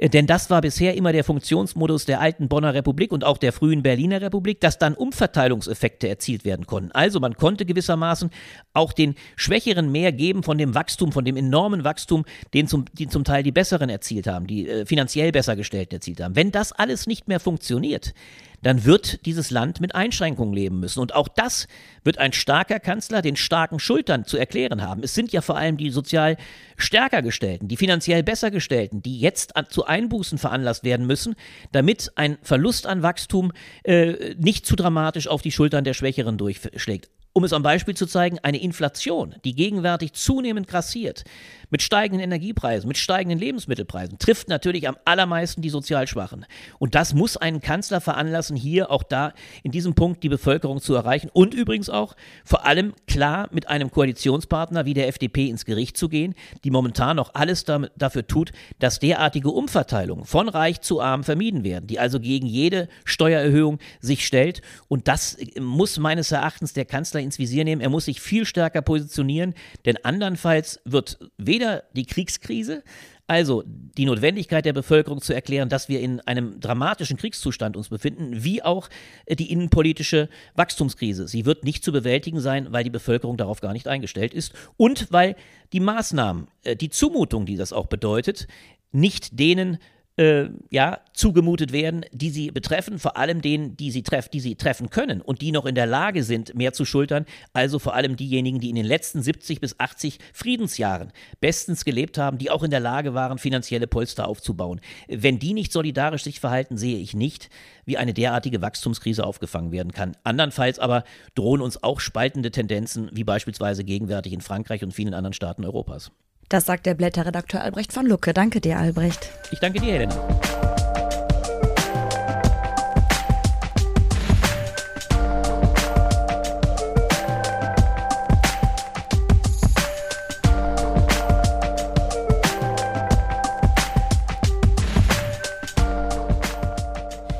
[0.00, 3.82] denn das war bisher immer der Funktionsmodus der alten Bonner Republik und auch der frühen
[3.82, 6.92] Berliner Republik, dass dann Umverteilungseffekte erzielt werden konnten.
[6.92, 8.30] Also man konnte gewissermaßen
[8.74, 13.08] auch den Schwächeren mehr geben von dem Wachstum, von dem enormen Wachstum, den zum, die
[13.08, 16.36] zum Teil die Besseren erzielt haben, die äh, finanziell besser gestellten erzielt haben.
[16.36, 18.12] Wenn das alles nicht mehr funktioniert,
[18.62, 21.00] dann wird dieses Land mit Einschränkungen leben müssen.
[21.00, 21.68] Und auch das
[22.04, 25.02] wird ein starker Kanzler den starken Schultern zu erklären haben.
[25.02, 26.36] Es sind ja vor allem die sozial
[26.76, 31.34] stärker gestellten, die finanziell besser gestellten, die jetzt zu Einbußen veranlasst werden müssen,
[31.72, 33.52] damit ein Verlust an Wachstum
[33.84, 37.10] äh, nicht zu dramatisch auf die Schultern der Schwächeren durchschlägt.
[37.36, 41.24] Um es am Beispiel zu zeigen, eine Inflation, die gegenwärtig zunehmend grassiert,
[41.70, 46.46] mit steigenden Energiepreisen, mit steigenden Lebensmittelpreisen, trifft natürlich am allermeisten die sozial Schwachen.
[46.78, 50.94] Und das muss einen Kanzler veranlassen, hier auch da in diesem Punkt die Bevölkerung zu
[50.94, 55.96] erreichen und übrigens auch vor allem klar mit einem Koalitionspartner wie der FDP ins Gericht
[55.96, 61.00] zu gehen, die momentan noch alles damit, dafür tut, dass derartige Umverteilungen von reich zu
[61.00, 64.62] arm vermieden werden, die also gegen jede Steuererhöhung sich stellt.
[64.88, 67.80] Und das muss meines Erachtens der Kanzler ins Visier nehmen.
[67.80, 71.18] Er muss sich viel stärker positionieren, denn andernfalls wird
[71.56, 72.82] weder die Kriegskrise,
[73.26, 78.44] also die Notwendigkeit der Bevölkerung zu erklären, dass wir in einem dramatischen Kriegszustand uns befinden,
[78.44, 78.88] wie auch
[79.28, 81.26] die innenpolitische Wachstumskrise.
[81.26, 85.10] Sie wird nicht zu bewältigen sein, weil die Bevölkerung darauf gar nicht eingestellt ist und
[85.10, 85.34] weil
[85.72, 88.46] die Maßnahmen, äh, die Zumutung, die das auch bedeutet,
[88.92, 89.78] nicht denen
[90.16, 94.54] äh, ja, zugemutet werden, die sie betreffen, vor allem denen, die sie, treff, die sie
[94.54, 98.16] treffen können und die noch in der Lage sind, mehr zu schultern, also vor allem
[98.16, 102.70] diejenigen, die in den letzten 70 bis 80 Friedensjahren bestens gelebt haben, die auch in
[102.70, 104.80] der Lage waren, finanzielle Polster aufzubauen.
[105.08, 107.50] Wenn die nicht solidarisch sich verhalten, sehe ich nicht,
[107.84, 110.16] wie eine derartige Wachstumskrise aufgefangen werden kann.
[110.24, 115.34] Andernfalls aber drohen uns auch spaltende Tendenzen, wie beispielsweise gegenwärtig in Frankreich und vielen anderen
[115.34, 116.10] Staaten Europas.
[116.48, 118.32] Das sagt der Blätterredakteur Albrecht von Lucke.
[118.32, 119.30] Danke dir, Albrecht.
[119.50, 120.75] Ich danke dir, Helena.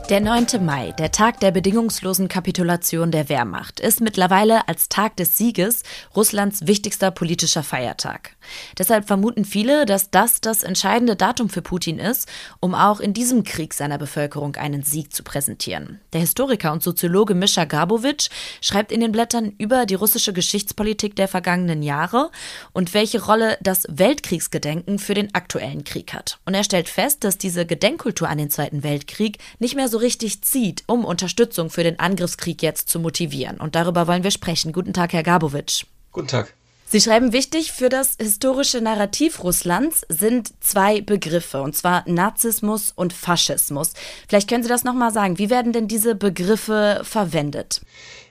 [0.09, 0.65] Der 9.
[0.65, 5.83] Mai, der Tag der bedingungslosen Kapitulation der Wehrmacht, ist mittlerweile als Tag des Sieges
[6.15, 8.37] Russlands wichtigster politischer Feiertag.
[8.79, 12.29] Deshalb vermuten viele, dass das das entscheidende Datum für Putin ist,
[12.61, 15.99] um auch in diesem Krieg seiner Bevölkerung einen Sieg zu präsentieren.
[16.13, 18.29] Der Historiker und Soziologe Mischa Gabowitsch
[18.61, 22.31] schreibt in den Blättern über die russische Geschichtspolitik der vergangenen Jahre
[22.73, 26.39] und welche Rolle das Weltkriegsgedenken für den aktuellen Krieg hat.
[26.45, 30.01] Und er stellt fest, dass diese Gedenkkultur an den Zweiten Weltkrieg nicht mehr so so
[30.01, 33.57] richtig zieht, um Unterstützung für den Angriffskrieg jetzt zu motivieren.
[33.57, 34.73] Und darüber wollen wir sprechen.
[34.73, 35.85] Guten Tag, Herr Gabowitsch.
[36.13, 36.53] Guten Tag.
[36.85, 43.15] Sie schreiben, wichtig für das historische Narrativ Russlands sind zwei Begriffe, und zwar Nazismus und
[43.15, 43.95] Faschismus.
[44.29, 45.39] Vielleicht können Sie das nochmal sagen.
[45.39, 47.81] Wie werden denn diese Begriffe verwendet?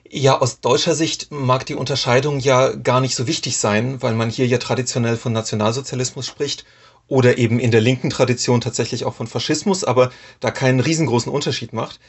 [0.07, 4.29] Ja, aus deutscher Sicht mag die Unterscheidung ja gar nicht so wichtig sein, weil man
[4.29, 6.63] hier ja traditionell von Nationalsozialismus spricht
[7.07, 11.73] oder eben in der linken Tradition tatsächlich auch von Faschismus, aber da keinen riesengroßen Unterschied
[11.73, 11.99] macht.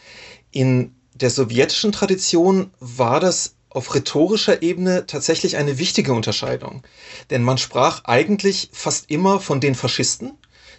[0.50, 6.82] In der sowjetischen Tradition war das auf rhetorischer Ebene tatsächlich eine wichtige Unterscheidung.
[7.28, 10.32] Denn man sprach eigentlich fast immer von den Faschisten.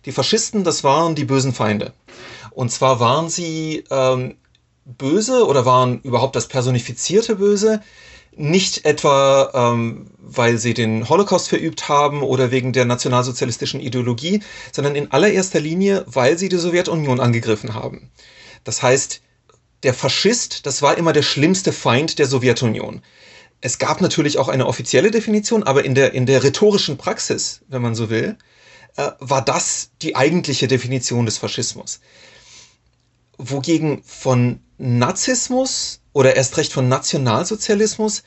[0.05, 1.93] Die Faschisten, das waren die bösen Feinde.
[2.51, 4.37] Und zwar waren sie ähm,
[4.85, 7.81] böse oder waren überhaupt das personifizierte Böse,
[8.37, 14.95] nicht etwa, ähm, weil sie den Holocaust verübt haben oder wegen der nationalsozialistischen Ideologie, sondern
[14.95, 18.11] in allererster Linie, weil sie die Sowjetunion angegriffen haben.
[18.63, 19.21] Das heißt,
[19.83, 23.01] der Faschist, das war immer der schlimmste Feind der Sowjetunion.
[23.59, 27.81] Es gab natürlich auch eine offizielle Definition, aber in der, in der rhetorischen Praxis, wenn
[27.81, 28.37] man so will,
[28.97, 32.01] äh, war das die eigentliche Definition des Faschismus.
[33.37, 38.23] Wogegen von Nazismus oder erst recht von Nationalsozialismus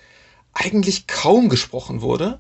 [0.53, 2.39] eigentlich kaum gesprochen wurde.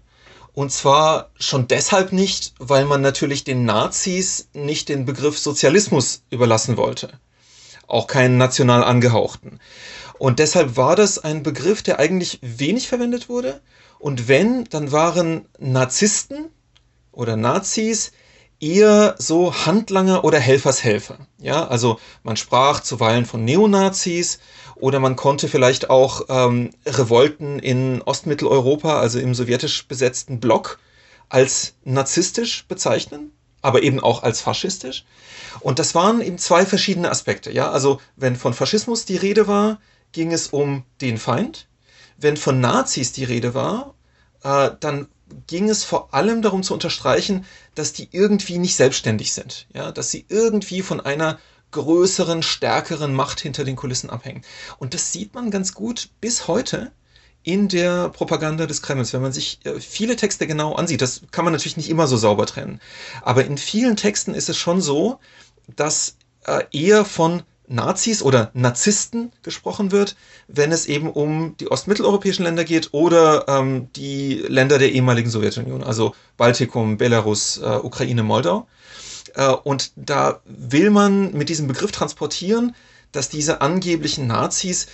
[0.52, 6.76] Und zwar schon deshalb nicht, weil man natürlich den Nazis nicht den Begriff Sozialismus überlassen
[6.76, 7.18] wollte.
[7.88, 9.58] Auch keinen national angehauchten.
[10.20, 13.60] Und deshalb war das ein Begriff, der eigentlich wenig verwendet wurde.
[13.98, 16.50] Und wenn, dann waren Narzissten
[17.10, 18.12] oder Nazis
[18.60, 21.18] eher so Handlanger oder Helfershelfer.
[21.38, 24.38] Ja, also man sprach zuweilen von Neonazis
[24.80, 30.78] oder man konnte vielleicht auch ähm, Revolten in Ostmitteleuropa, also im sowjetisch besetzten Block,
[31.28, 35.04] als narzisstisch bezeichnen, aber eben auch als faschistisch.
[35.60, 37.52] Und das waren eben zwei verschiedene Aspekte.
[37.52, 39.80] Ja, also wenn von Faschismus die Rede war,
[40.12, 41.68] ging es um den Feind.
[42.16, 43.94] Wenn von Nazis die Rede war,
[44.42, 45.08] äh, dann
[45.46, 50.10] ging es vor allem darum zu unterstreichen, dass die irgendwie nicht selbstständig sind, ja, dass
[50.10, 51.38] sie irgendwie von einer
[51.70, 54.42] größeren, stärkeren Macht hinter den Kulissen abhängen.
[54.78, 56.92] Und das sieht man ganz gut bis heute
[57.42, 59.12] in der Propaganda des Kremls.
[59.12, 62.16] Wenn man sich äh, viele Texte genau ansieht, das kann man natürlich nicht immer so
[62.16, 62.80] sauber trennen,
[63.22, 65.18] aber in vielen Texten ist es schon so,
[65.76, 70.16] dass äh, eher von Nazis oder Narzissten gesprochen wird,
[70.48, 75.84] wenn es eben um die ostmitteleuropäischen Länder geht oder ähm, die Länder der ehemaligen Sowjetunion,
[75.84, 78.66] also Baltikum, Belarus, äh, Ukraine, Moldau.
[79.34, 82.74] Äh, und da will man mit diesem Begriff transportieren,
[83.12, 84.86] dass diese angeblichen Nazis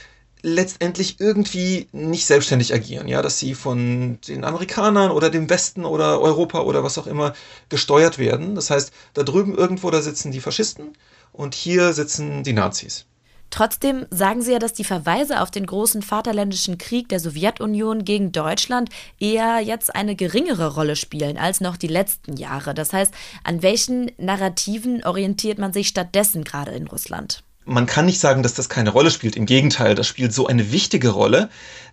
[0.43, 6.21] letztendlich irgendwie nicht selbstständig agieren, ja, dass sie von den Amerikanern oder dem Westen oder
[6.21, 7.35] Europa oder was auch immer
[7.69, 8.55] gesteuert werden.
[8.55, 10.97] Das heißt, da drüben irgendwo, da sitzen die Faschisten
[11.33, 13.07] und hier sitzen die Nazis.
[13.51, 18.33] Trotzdem sagen Sie ja, dass die Verweise auf den großen Vaterländischen Krieg der Sowjetunion gegen
[18.33, 22.75] Deutschland eher jetzt eine geringere Rolle spielen als noch die letzten Jahre.
[22.75, 27.43] Das heißt, an welchen Narrativen orientiert man sich stattdessen gerade in Russland?
[27.67, 29.37] man kann nicht sagen, dass das keine Rolle spielt.
[29.37, 31.51] Im Gegenteil, das spielt so eine wichtige Rolle,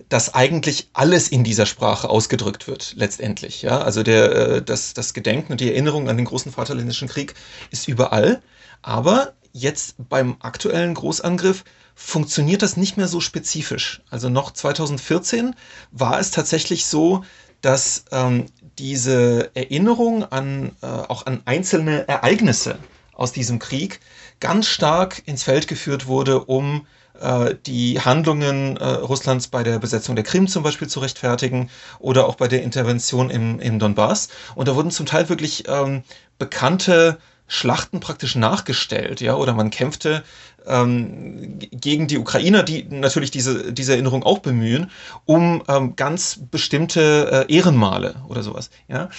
[0.07, 3.63] dass eigentlich alles in dieser Sprache ausgedrückt wird, letztendlich.
[3.63, 7.33] Ja, also der, äh, das, das Gedenken und die Erinnerung an den großen Vaterländischen Krieg
[7.71, 8.41] ist überall.
[8.83, 11.63] Aber jetzt beim aktuellen Großangriff
[11.95, 14.01] funktioniert das nicht mehr so spezifisch.
[14.09, 15.55] Also noch 2014
[15.91, 17.23] war es tatsächlich so,
[17.61, 22.77] dass ähm, diese Erinnerung an äh, auch an einzelne Ereignisse
[23.13, 23.99] aus diesem Krieg
[24.39, 26.87] ganz stark ins Feld geführt wurde, um
[27.19, 32.27] äh, die Handlungen äh, Russlands bei der Besetzung der Krim zum Beispiel zu rechtfertigen oder
[32.27, 34.29] auch bei der Intervention im, im Donbass.
[34.55, 36.03] Und da wurden zum Teil wirklich ähm,
[36.39, 40.23] bekannte Schlachten praktisch nachgestellt, ja, oder man kämpfte
[40.65, 44.89] ähm, gegen die Ukrainer, die natürlich diese, diese Erinnerung auch bemühen,
[45.25, 49.09] um ähm, ganz bestimmte äh, Ehrenmale oder sowas, ja.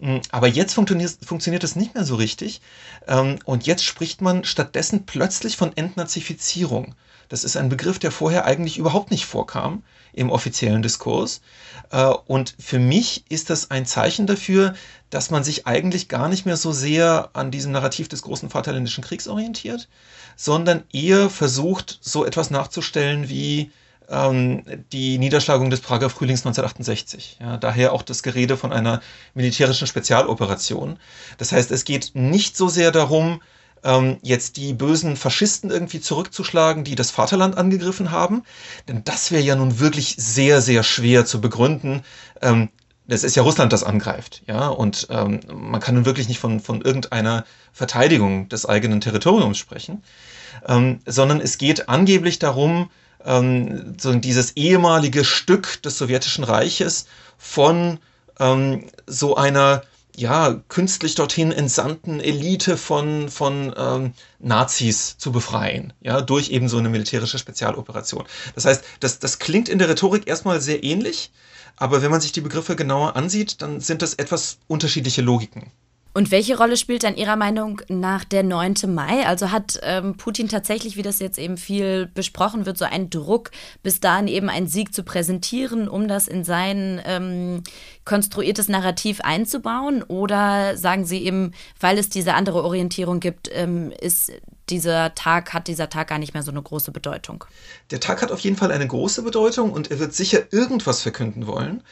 [0.00, 2.60] Mm, aber jetzt funktioniert, funktioniert das nicht mehr so richtig
[3.06, 6.94] ähm, und jetzt spricht man stattdessen plötzlich von Entnazifizierung.
[7.28, 11.42] Das ist ein Begriff, der vorher eigentlich überhaupt nicht vorkam im offiziellen Diskurs.
[11.90, 14.74] Äh, und für mich ist das ein Zeichen dafür,
[15.10, 19.04] dass man sich eigentlich gar nicht mehr so sehr an diesem Narrativ des großen Vaterländischen
[19.04, 19.88] Kriegs orientiert,
[20.36, 23.70] sondern eher versucht, so etwas nachzustellen wie
[24.08, 27.38] ähm, die Niederschlagung des Prager Frühlings 1968.
[27.40, 29.00] Ja, daher auch das Gerede von einer
[29.34, 30.98] militärischen Spezialoperation.
[31.38, 33.40] Das heißt, es geht nicht so sehr darum,
[33.84, 38.42] ähm, jetzt die bösen Faschisten irgendwie zurückzuschlagen, die das Vaterland angegriffen haben.
[38.88, 42.02] Denn das wäre ja nun wirklich sehr, sehr schwer zu begründen.
[42.42, 42.70] Ähm,
[43.08, 46.60] das ist ja Russland, das angreift, ja, und ähm, man kann nun wirklich nicht von,
[46.60, 50.02] von irgendeiner Verteidigung des eigenen Territoriums sprechen,
[50.66, 52.90] ähm, sondern es geht angeblich darum,
[53.24, 57.06] ähm, so dieses ehemalige Stück des sowjetischen Reiches
[57.38, 57.98] von
[58.38, 59.82] ähm, so einer
[60.18, 66.78] ja, künstlich dorthin entsandten Elite von, von ähm, Nazis zu befreien, ja, durch eben so
[66.78, 68.24] eine militärische Spezialoperation.
[68.56, 71.30] Das heißt, das, das klingt in der Rhetorik erstmal sehr ähnlich,
[71.78, 75.70] aber wenn man sich die Begriffe genauer ansieht, dann sind das etwas unterschiedliche Logiken.
[76.18, 78.74] Und welche Rolle spielt dann Ihrer Meinung nach der 9.
[78.88, 79.24] Mai?
[79.24, 83.52] Also hat ähm, Putin tatsächlich, wie das jetzt eben viel besprochen wird, so einen Druck,
[83.84, 87.62] bis dahin eben einen Sieg zu präsentieren, um das in sein ähm,
[88.04, 90.02] konstruiertes Narrativ einzubauen?
[90.02, 94.32] Oder sagen Sie eben, weil es diese andere Orientierung gibt, ähm, ist
[94.70, 97.44] dieser Tag, hat dieser Tag gar nicht mehr so eine große Bedeutung?
[97.92, 101.46] Der Tag hat auf jeden Fall eine große Bedeutung und er wird sicher irgendwas verkünden
[101.46, 101.84] wollen.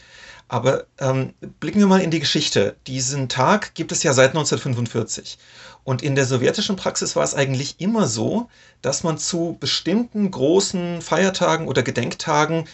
[0.48, 2.76] Aber ähm, blicken wir mal in die Geschichte.
[2.86, 5.38] Diesen Tag gibt es ja seit 1945.
[5.82, 8.48] Und in der sowjetischen Praxis war es eigentlich immer so,
[8.82, 12.68] dass man zu bestimmten großen Feiertagen oder Gedenktagen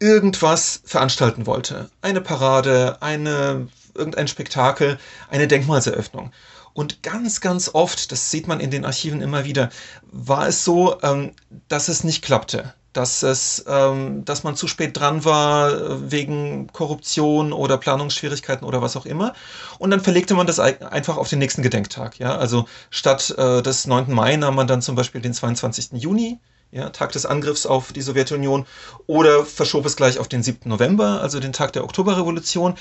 [0.00, 1.90] irgendwas veranstalten wollte.
[2.02, 6.32] Eine Parade, eine, irgendein Spektakel, eine Denkmalseröffnung.
[6.72, 9.70] Und ganz, ganz oft, das sieht man in den Archiven immer wieder,
[10.02, 11.32] war es so, ähm,
[11.66, 16.66] dass es nicht klappte dass es, ähm, dass man zu spät dran war äh, wegen
[16.72, 19.34] Korruption oder Planungsschwierigkeiten oder was auch immer.
[19.78, 22.18] Und dann verlegte man das einfach auf den nächsten Gedenktag.
[22.18, 24.12] Ja, also statt äh, des 9.
[24.12, 25.92] Mai nahm man dann zum Beispiel den 22.
[25.92, 28.66] Juni ja, Tag des Angriffs auf die Sowjetunion,
[29.06, 30.68] oder verschob es gleich auf den 7.
[30.68, 32.74] November, also den Tag der Oktoberrevolution.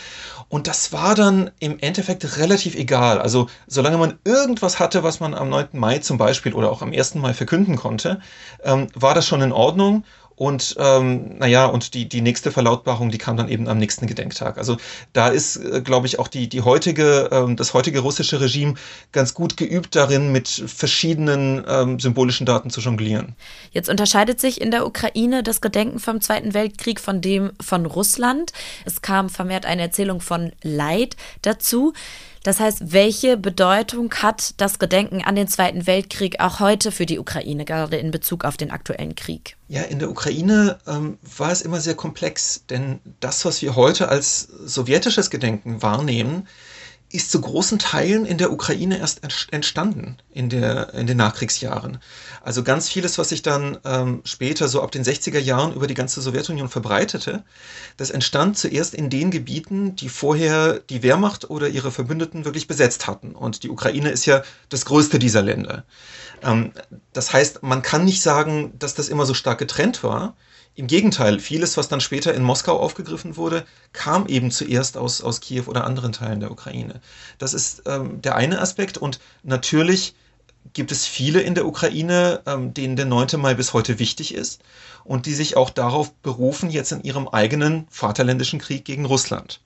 [0.50, 3.20] Und das war dann im Endeffekt relativ egal.
[3.20, 5.70] Also solange man irgendwas hatte, was man am 9.
[5.74, 7.16] Mai zum Beispiel oder auch am 1.
[7.16, 8.20] Mai verkünden konnte,
[8.64, 10.04] ähm, war das schon in Ordnung.
[10.38, 14.60] Und ähm, naja, und die, die nächste Verlautbarung, die kam dann eben am nächsten Gedenktag.
[14.60, 14.78] Also
[15.12, 18.76] da ist, äh, glaube ich, auch die, die heutige, ähm, das heutige russische Regime
[19.12, 23.36] ganz gut geübt darin, mit verschiedenen ähm, symbolischen Daten zu jonglieren.
[23.72, 28.54] Jetzt unterscheidet sich in der Ukraine das Gedenken vom Zweiten Weltkrieg von dem von Russland.
[28.86, 31.94] Es kam vermehrt eine Erzählung von Leid dazu.
[32.48, 37.20] Das heißt, welche Bedeutung hat das Gedenken an den Zweiten Weltkrieg auch heute für die
[37.20, 39.58] Ukraine, gerade in Bezug auf den aktuellen Krieg?
[39.68, 44.08] Ja, in der Ukraine ähm, war es immer sehr komplex, denn das, was wir heute
[44.08, 46.48] als sowjetisches Gedenken wahrnehmen,
[47.10, 49.22] ist zu großen Teilen in der Ukraine erst
[49.54, 52.00] entstanden in, der, in den Nachkriegsjahren.
[52.44, 55.94] Also ganz vieles, was sich dann ähm, später so ab den 60er Jahren über die
[55.94, 57.46] ganze Sowjetunion verbreitete,
[57.96, 63.08] das entstand zuerst in den Gebieten, die vorher die Wehrmacht oder ihre Verbündeten wirklich besetzt
[63.08, 63.36] hatten.
[63.36, 65.86] Und die Ukraine ist ja das größte dieser Länder.
[66.44, 66.74] Ähm,
[67.14, 70.36] das heißt, man kann nicht sagen, dass das immer so stark getrennt war.
[70.78, 75.42] Im Gegenteil, vieles, was dann später in Moskau aufgegriffen wurde, kam eben zuerst aus, aus
[75.42, 77.02] Kiew oder anderen Teilen der Ukraine.
[77.40, 79.00] Das ist ähm, der eine Aspekt.
[79.00, 80.14] Und natürlich
[80.74, 83.42] gibt es viele in der Ukraine, ähm, denen der 9.
[83.42, 84.62] Mai bis heute wichtig ist
[85.04, 89.62] und die sich auch darauf berufen, jetzt in ihrem eigenen vaterländischen Krieg gegen Russland.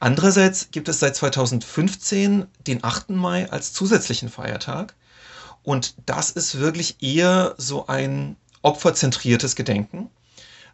[0.00, 3.10] Andererseits gibt es seit 2015 den 8.
[3.10, 4.94] Mai als zusätzlichen Feiertag.
[5.62, 10.08] Und das ist wirklich eher so ein opferzentriertes Gedenken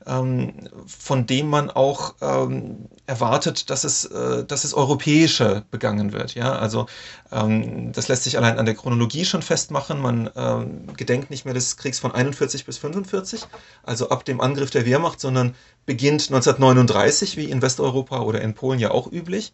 [0.07, 6.35] von dem man auch ähm, erwartet, dass es, äh, dass es europäischer begangen wird.
[6.35, 6.87] Ja, also
[7.33, 10.01] ähm, das lässt sich allein an der Chronologie schon festmachen.
[10.01, 13.47] Man ähm, gedenkt nicht mehr des Kriegs von 41 bis 45,
[13.83, 15.55] also ab dem Angriff der Wehrmacht, sondern
[15.87, 19.53] beginnt 1939, wie in Westeuropa oder in Polen ja auch üblich.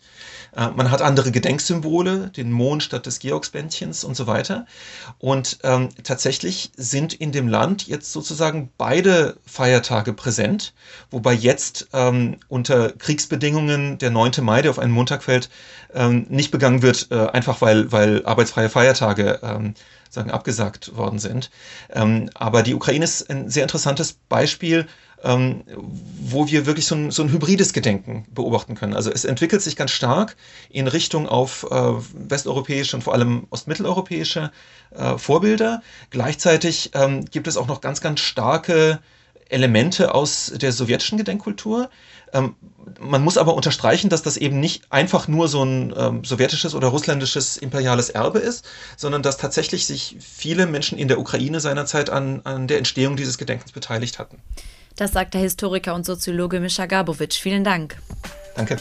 [0.57, 4.67] Äh, man hat andere Gedenksymbole, den Mond statt des Georgsbändchens und so weiter.
[5.19, 10.73] Und ähm, tatsächlich sind in dem Land jetzt sozusagen beide Feiertage präsent,
[11.11, 14.33] wobei jetzt ähm, unter Kriegsbedingungen der 9.
[14.43, 15.51] Mai, der auf einen Montag fällt,
[15.95, 19.75] ähm, nicht begangen wird, äh, einfach weil, weil arbeitsfreie Feiertage ähm,
[20.11, 21.51] sagen, abgesagt worden sind.
[21.91, 24.87] Ähm, aber die Ukraine ist ein sehr interessantes Beispiel,
[25.23, 25.65] ähm,
[26.21, 28.95] wo wir wirklich so ein, so ein hybrides Gedenken beobachten können.
[28.95, 30.37] Also es entwickelt sich ganz stark
[30.71, 34.51] in Richtung auf äh, westeuropäische und vor allem ostmitteleuropäische
[34.91, 35.83] äh, Vorbilder.
[36.11, 39.01] Gleichzeitig ähm, gibt es auch noch ganz, ganz starke
[39.49, 41.91] Elemente aus der sowjetischen Gedenkkultur.
[42.33, 42.55] Ähm,
[43.01, 46.89] man muss aber unterstreichen, dass das eben nicht einfach nur so ein ähm, sowjetisches oder
[46.89, 48.65] russländisches imperiales Erbe ist,
[48.97, 53.39] sondern dass tatsächlich sich viele Menschen in der Ukraine seinerzeit an, an der Entstehung dieses
[53.39, 54.39] Gedenkens beteiligt hatten.
[54.97, 57.41] Das sagt der Historiker und Soziologe Mischa Gabowitsch.
[57.41, 57.97] Vielen Dank.
[58.55, 58.77] Danke.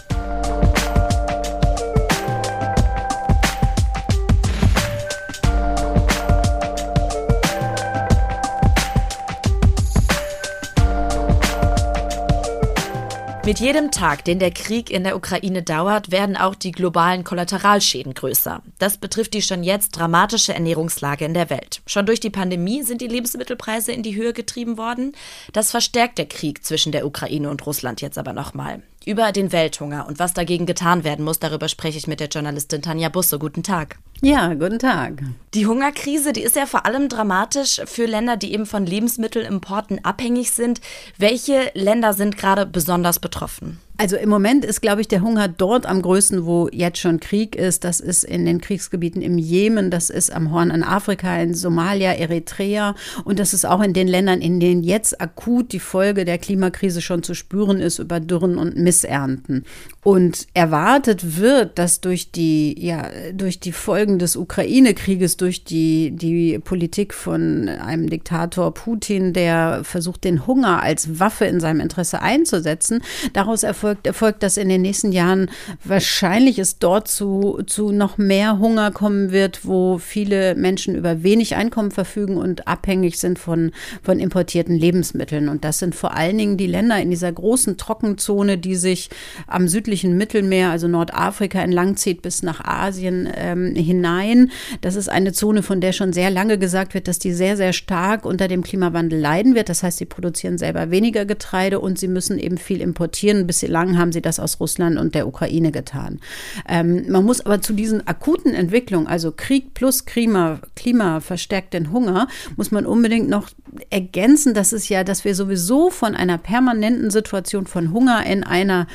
[13.50, 18.14] Mit jedem Tag, den der Krieg in der Ukraine dauert, werden auch die globalen Kollateralschäden
[18.14, 18.62] größer.
[18.78, 21.82] Das betrifft die schon jetzt dramatische Ernährungslage in der Welt.
[21.88, 25.14] Schon durch die Pandemie sind die Lebensmittelpreise in die Höhe getrieben worden.
[25.52, 28.84] Das verstärkt der Krieg zwischen der Ukraine und Russland jetzt aber nochmal.
[29.04, 32.84] Über den Welthunger und was dagegen getan werden muss, darüber spreche ich mit der Journalistin
[32.84, 33.40] Tanja Busse.
[33.40, 33.98] Guten Tag.
[34.22, 35.22] Ja, guten Tag.
[35.54, 40.52] Die Hungerkrise, die ist ja vor allem dramatisch für Länder, die eben von Lebensmittelimporten abhängig
[40.52, 40.82] sind.
[41.18, 43.80] Welche Länder sind gerade besonders betroffen?
[44.02, 47.58] Also im Moment ist, glaube ich, der Hunger dort am größten, wo jetzt schon Krieg
[47.58, 47.84] ist.
[47.84, 52.14] Das ist in den Kriegsgebieten im Jemen, das ist am Horn an Afrika, in Somalia,
[52.14, 56.38] Eritrea und das ist auch in den Ländern, in denen jetzt akut die Folge der
[56.38, 59.66] Klimakrise schon zu spüren ist über Dürren und Missernten.
[60.02, 66.58] Und erwartet wird, dass durch die, ja, durch die Folgen des Ukraine-Krieges, durch die, die
[66.58, 73.02] Politik von einem Diktator Putin, der versucht, den Hunger als Waffe in seinem Interesse einzusetzen,
[73.34, 75.50] daraus erfolgt erfolgt, dass in den nächsten Jahren
[75.84, 81.56] wahrscheinlich es dort zu, zu noch mehr Hunger kommen wird, wo viele Menschen über wenig
[81.56, 85.50] Einkommen verfügen und abhängig sind von, von importierten Lebensmitteln.
[85.50, 89.10] Und das sind vor allen Dingen die Länder in dieser großen Trockenzone, die sich
[89.48, 94.52] am südlichen Mittelmeer, also Nordafrika, entlangzieht bis nach Asien ähm, hinein.
[94.82, 97.74] Das ist eine Zone, von der schon sehr lange gesagt wird, dass die sehr, sehr
[97.74, 99.70] stark unter dem Klimawandel leiden wird.
[99.70, 104.12] Das heißt, sie produzieren selber weniger Getreide und sie müssen eben viel importieren, Bislang haben
[104.12, 106.20] sie das aus Russland und der Ukraine getan.
[106.68, 111.92] Ähm, man muss aber zu diesen akuten Entwicklungen, also Krieg plus Klima, Klima verstärkt den
[111.92, 113.50] Hunger, muss man unbedingt noch
[113.90, 118.88] ergänzen, dass es ja, dass wir sowieso von einer permanenten Situation von Hunger in einer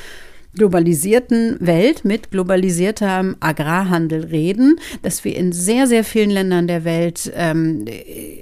[0.55, 7.33] globalisierten Welt mit globalisiertem Agrarhandel reden, dass wir in sehr, sehr vielen Ländern der Welt
[7.35, 7.85] ähm,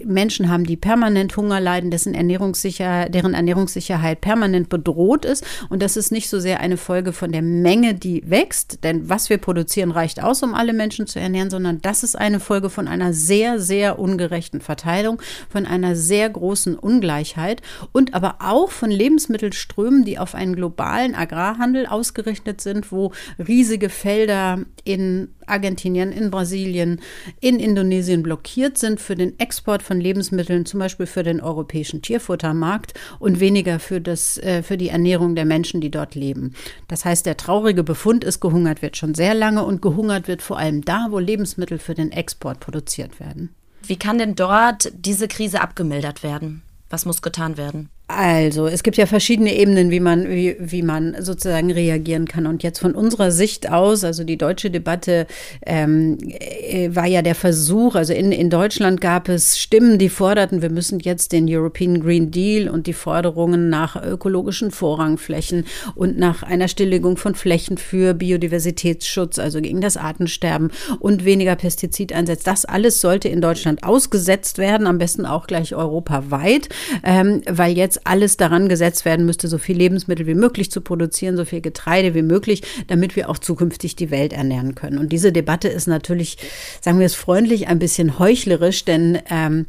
[0.04, 5.44] Menschen haben, die permanent Hunger leiden, dessen Ernährungssicherheit, deren Ernährungssicherheit permanent bedroht ist.
[5.70, 9.30] Und das ist nicht so sehr eine Folge von der Menge, die wächst, denn was
[9.30, 12.88] wir produzieren reicht aus, um alle Menschen zu ernähren, sondern das ist eine Folge von
[12.88, 17.62] einer sehr, sehr ungerechten Verteilung, von einer sehr großen Ungleichheit
[17.92, 23.88] und aber auch von Lebensmittelströmen, die auf einen globalen Agrarhandel aus ausgerichtet sind, wo riesige
[23.88, 27.00] Felder in Argentinien, in Brasilien,
[27.40, 32.94] in Indonesien blockiert sind für den Export von Lebensmitteln, zum Beispiel für den europäischen Tierfuttermarkt
[33.20, 36.54] und weniger für, das, äh, für die Ernährung der Menschen, die dort leben.
[36.88, 40.58] Das heißt, der traurige Befund ist, gehungert wird schon sehr lange und gehungert wird vor
[40.58, 43.54] allem da, wo Lebensmittel für den Export produziert werden.
[43.84, 46.62] Wie kann denn dort diese Krise abgemildert werden?
[46.90, 47.90] Was muss getan werden?
[48.08, 52.46] Also, es gibt ja verschiedene Ebenen, wie man, wie, wie man sozusagen reagieren kann.
[52.46, 55.26] Und jetzt von unserer Sicht aus, also die deutsche Debatte
[55.64, 60.60] ähm, äh, war ja der Versuch, also in, in Deutschland gab es Stimmen, die forderten,
[60.60, 66.42] wir müssen jetzt den European Green Deal und die Forderungen nach ökologischen Vorrangflächen und nach
[66.42, 73.00] einer Stilllegung von Flächen für Biodiversitätsschutz, also gegen das Artensterben und weniger Pestizideinsatz, das alles
[73.00, 76.68] sollte in Deutschland ausgesetzt werden, am besten auch gleich europaweit,
[77.04, 81.36] ähm, weil jetzt alles daran gesetzt werden müsste, so viel Lebensmittel wie möglich zu produzieren,
[81.36, 84.98] so viel Getreide wie möglich, damit wir auch zukünftig die Welt ernähren können.
[84.98, 86.38] Und diese Debatte ist natürlich,
[86.80, 89.66] sagen wir es freundlich, ein bisschen heuchlerisch, denn ähm,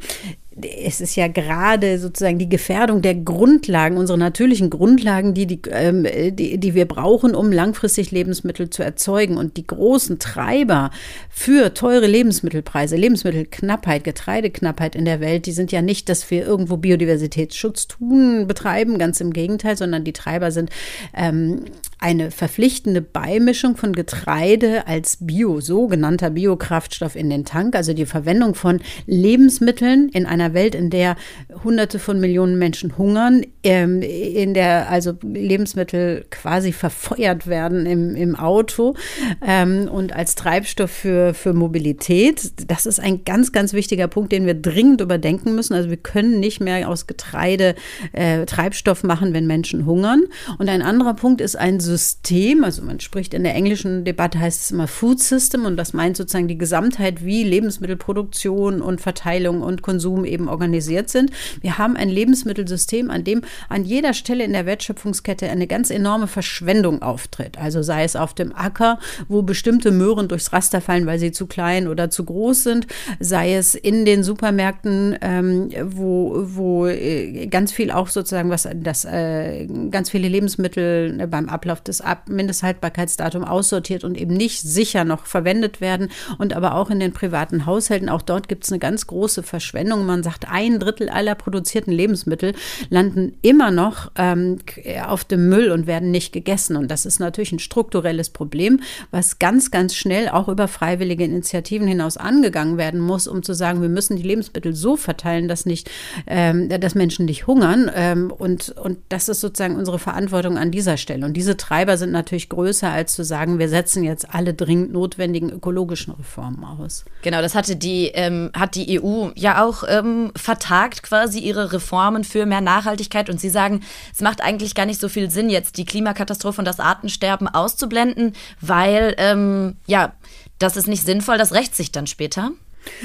[0.61, 6.05] es ist ja gerade sozusagen die Gefährdung der Grundlagen, unsere natürlichen Grundlagen, die, die, ähm,
[6.35, 9.37] die, die wir brauchen, um langfristig Lebensmittel zu erzeugen.
[9.37, 10.91] Und die großen Treiber
[11.29, 16.77] für teure Lebensmittelpreise, Lebensmittelknappheit, Getreideknappheit in der Welt, die sind ja nicht, dass wir irgendwo
[16.77, 20.69] Biodiversitätsschutz tun, betreiben, ganz im Gegenteil, sondern die Treiber sind
[21.15, 21.65] ähm,
[22.03, 28.55] eine verpflichtende Beimischung von Getreide als Bio, sogenannter Biokraftstoff in den Tank, also die Verwendung
[28.55, 31.15] von Lebensmitteln in einer Welt, in der
[31.63, 38.35] Hunderte von Millionen Menschen hungern, ähm, in der also Lebensmittel quasi verfeuert werden im, im
[38.35, 38.95] Auto
[39.41, 42.51] ähm, und als Treibstoff für, für Mobilität.
[42.69, 45.73] Das ist ein ganz, ganz wichtiger Punkt, den wir dringend überdenken müssen.
[45.73, 47.75] Also wir können nicht mehr aus Getreide
[48.11, 50.23] äh, Treibstoff machen, wenn Menschen hungern.
[50.57, 54.63] Und ein anderer Punkt ist ein System, also man spricht in der englischen Debatte heißt
[54.63, 59.83] es immer Food System und das meint sozusagen die Gesamtheit, wie Lebensmittelproduktion und Verteilung und
[59.83, 61.29] Konsum eben organisiert sind.
[61.61, 66.25] Wir haben ein Lebensmittelsystem, an dem an jeder Stelle in der Wertschöpfungskette eine ganz enorme
[66.25, 67.59] Verschwendung auftritt.
[67.59, 71.45] Also sei es auf dem Acker, wo bestimmte Möhren durchs Raster fallen, weil sie zu
[71.45, 72.87] klein oder zu groß sind,
[73.19, 79.05] sei es in den Supermärkten, ähm, wo, wo äh, ganz viel auch sozusagen was das
[79.05, 85.03] äh, ganz viele Lebensmittel äh, beim Ablauf des Ab Mindesthaltbarkeitsdatums aussortiert und eben nicht sicher
[85.05, 88.79] noch verwendet werden und aber auch in den privaten Haushalten, auch dort gibt es eine
[88.79, 90.05] ganz große Verschwendung.
[90.05, 92.53] Man sagt, ein Drittel aller produzierten Lebensmittel
[92.89, 94.59] landen immer noch ähm,
[95.07, 96.75] auf dem Müll und werden nicht gegessen.
[96.75, 98.79] Und das ist natürlich ein strukturelles Problem,
[99.11, 103.81] was ganz, ganz schnell auch über freiwillige Initiativen hinaus angegangen werden muss, um zu sagen,
[103.81, 105.89] wir müssen die Lebensmittel so verteilen, dass nicht,
[106.27, 107.89] ähm, dass Menschen nicht hungern.
[107.93, 111.25] Ähm, und, und das ist sozusagen unsere Verantwortung an dieser Stelle.
[111.25, 115.49] Und diese Treiber sind natürlich größer, als zu sagen, wir setzen jetzt alle dringend notwendigen
[115.49, 117.05] ökologischen Reformen aus.
[117.21, 122.25] Genau, das hatte die, ähm, hat die EU ja auch ähm, vertagt quasi ihre Reformen
[122.25, 123.79] für mehr Nachhaltigkeit und sie sagen,
[124.13, 128.33] es macht eigentlich gar nicht so viel Sinn, jetzt die Klimakatastrophe und das Artensterben auszublenden,
[128.59, 130.13] weil ähm, ja,
[130.59, 132.51] das ist nicht sinnvoll, das rächt sich dann später.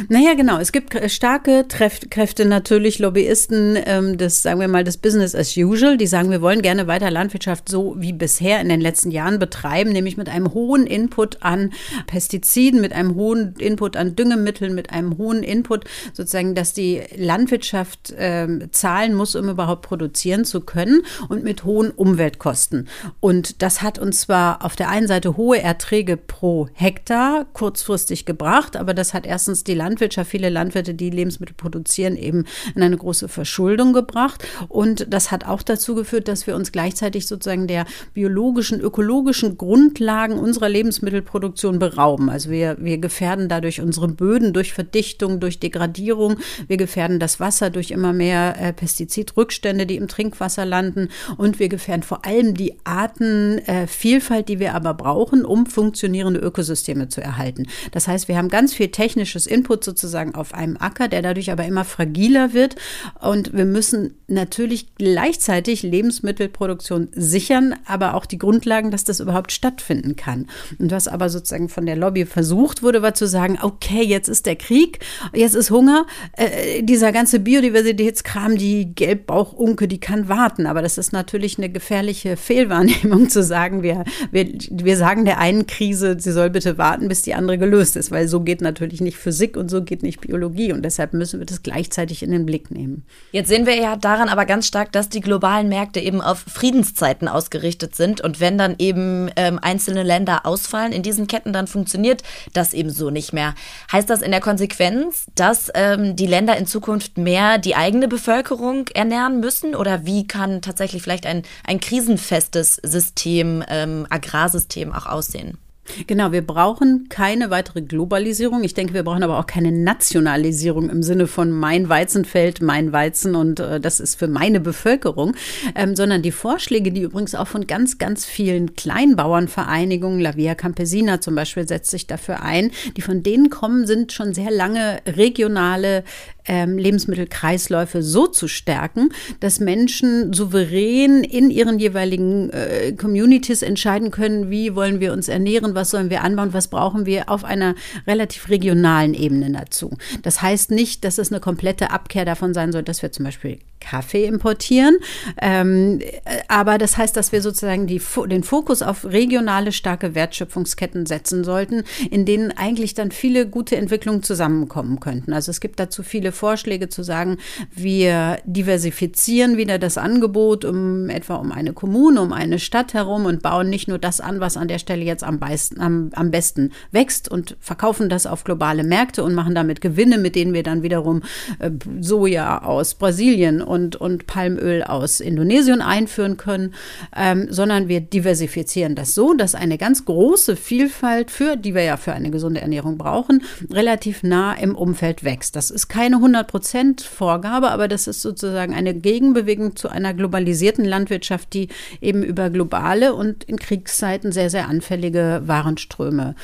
[0.09, 0.59] Naja, genau.
[0.59, 5.97] Es gibt starke Kräfte natürlich, Lobbyisten, ähm, das sagen wir mal das Business as usual,
[5.97, 9.91] die sagen, wir wollen gerne weiter Landwirtschaft so wie bisher in den letzten Jahren betreiben,
[9.91, 11.73] nämlich mit einem hohen Input an
[12.07, 18.15] Pestiziden, mit einem hohen Input an Düngemitteln, mit einem hohen Input sozusagen, dass die Landwirtschaft
[18.17, 22.89] ähm, zahlen muss, um überhaupt produzieren zu können und mit hohen Umweltkosten.
[23.21, 28.77] Und das hat uns zwar auf der einen Seite hohe Erträge pro Hektar kurzfristig gebracht,
[28.77, 32.45] aber das hat erstens die Landwirtschaft, viele Landwirte, die Lebensmittel produzieren, eben
[32.75, 34.47] in eine große Verschuldung gebracht.
[34.69, 40.39] Und das hat auch dazu geführt, dass wir uns gleichzeitig sozusagen der biologischen, ökologischen Grundlagen
[40.39, 42.31] unserer Lebensmittelproduktion berauben.
[42.31, 46.37] Also wir, wir gefährden dadurch unsere Böden durch Verdichtung, durch Degradierung.
[46.67, 51.09] Wir gefährden das Wasser durch immer mehr äh, Pestizidrückstände, die im Trinkwasser landen.
[51.37, 57.09] Und wir gefährden vor allem die Artenvielfalt, äh, die wir aber brauchen, um funktionierende Ökosysteme
[57.09, 57.67] zu erhalten.
[57.93, 61.65] Das heißt, wir haben ganz viel technisches Input sozusagen auf einem Acker, der dadurch aber
[61.65, 62.77] immer fragiler wird.
[63.21, 70.15] Und wir müssen natürlich gleichzeitig Lebensmittelproduktion sichern, aber auch die Grundlagen, dass das überhaupt stattfinden
[70.15, 70.47] kann.
[70.79, 74.47] Und was aber sozusagen von der Lobby versucht wurde, war zu sagen, okay, jetzt ist
[74.47, 75.01] der Krieg,
[75.35, 76.07] jetzt ist Hunger,
[76.37, 80.67] äh, dieser ganze Biodiversitätskram, die Gelbbauchunke, die kann warten.
[80.67, 85.67] Aber das ist natürlich eine gefährliche Fehlwahrnehmung zu sagen, wir, wir, wir sagen der einen
[85.67, 89.17] Krise, sie soll bitte warten, bis die andere gelöst ist, weil so geht natürlich nicht
[89.17, 90.73] Physik und so geht nicht Biologie.
[90.73, 93.05] Und deshalb müssen wir das gleichzeitig in den Blick nehmen.
[93.33, 97.29] Jetzt sehen wir ja daran aber ganz stark, dass die globalen Märkte eben auf Friedenszeiten
[97.29, 98.21] ausgerichtet sind.
[98.21, 102.23] Und wenn dann eben ähm, einzelne Länder ausfallen in diesen Ketten, dann funktioniert
[102.53, 103.55] das eben so nicht mehr.
[103.93, 108.89] Heißt das in der Konsequenz, dass ähm, die Länder in Zukunft mehr die eigene Bevölkerung
[108.89, 109.75] ernähren müssen?
[109.75, 115.59] Oder wie kann tatsächlich vielleicht ein, ein krisenfestes System, ähm, Agrarsystem auch aussehen?
[116.07, 118.65] Genau, wir brauchen keine weitere Globalisierung.
[118.65, 123.35] Ich denke, wir brauchen aber auch keine Nationalisierung im Sinne von mein Weizenfeld, mein Weizen
[123.35, 125.35] und äh, das ist für meine Bevölkerung,
[125.75, 131.21] ähm, sondern die Vorschläge, die übrigens auch von ganz, ganz vielen Kleinbauernvereinigungen, La Via Campesina
[131.21, 136.05] zum Beispiel, setzt sich dafür ein, die von denen kommen, sind schon sehr lange regionale
[136.49, 139.11] ähm, Lebensmittelkreisläufe so zu stärken,
[139.41, 145.75] dass Menschen souverän in ihren jeweiligen äh, Communities entscheiden können, wie wollen wir uns ernähren,
[145.79, 147.75] was sollen wir anbauen, was brauchen wir auf einer
[148.07, 149.97] relativ regionalen Ebene dazu.
[150.23, 153.59] Das heißt nicht, dass es eine komplette Abkehr davon sein soll, dass wir zum Beispiel
[153.81, 154.99] Kaffee importieren.
[155.41, 156.01] Ähm,
[156.49, 161.85] aber das heißt, dass wir sozusagen die, den Fokus auf regionale starke Wertschöpfungsketten setzen sollten,
[162.11, 165.33] in denen eigentlich dann viele gute Entwicklungen zusammenkommen könnten.
[165.33, 167.39] Also es gibt dazu viele Vorschläge zu sagen,
[167.75, 173.43] wir diversifizieren wieder das Angebot um etwa um eine Kommune, um eine Stadt herum und
[173.43, 176.73] bauen nicht nur das an, was an der Stelle jetzt am, beisten, am, am besten
[176.91, 180.83] wächst und verkaufen das auf globale Märkte und machen damit Gewinne, mit denen wir dann
[180.83, 181.23] wiederum
[181.59, 181.71] äh,
[182.01, 186.75] Soja aus Brasilien und, und Palmöl aus Indonesien einführen können,
[187.17, 191.97] ähm, sondern wir diversifizieren das so, dass eine ganz große Vielfalt, für die wir ja
[191.97, 195.55] für eine gesunde Ernährung brauchen, relativ nah im Umfeld wächst.
[195.55, 201.53] Das ist keine 100% Vorgabe, aber das ist sozusagen eine Gegenbewegung zu einer globalisierten Landwirtschaft,
[201.53, 201.69] die
[202.01, 206.35] eben über globale und in Kriegszeiten sehr, sehr anfällige Warenströme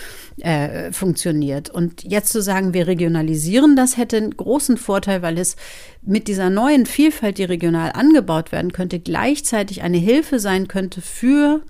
[0.40, 1.70] äh, funktioniert.
[1.70, 5.56] Und jetzt zu sagen, wir regionalisieren das, hätte einen großen Vorteil, weil es
[6.06, 11.62] mit dieser neuen Vielfalt, die regional angebaut werden könnte, gleichzeitig eine Hilfe sein könnte für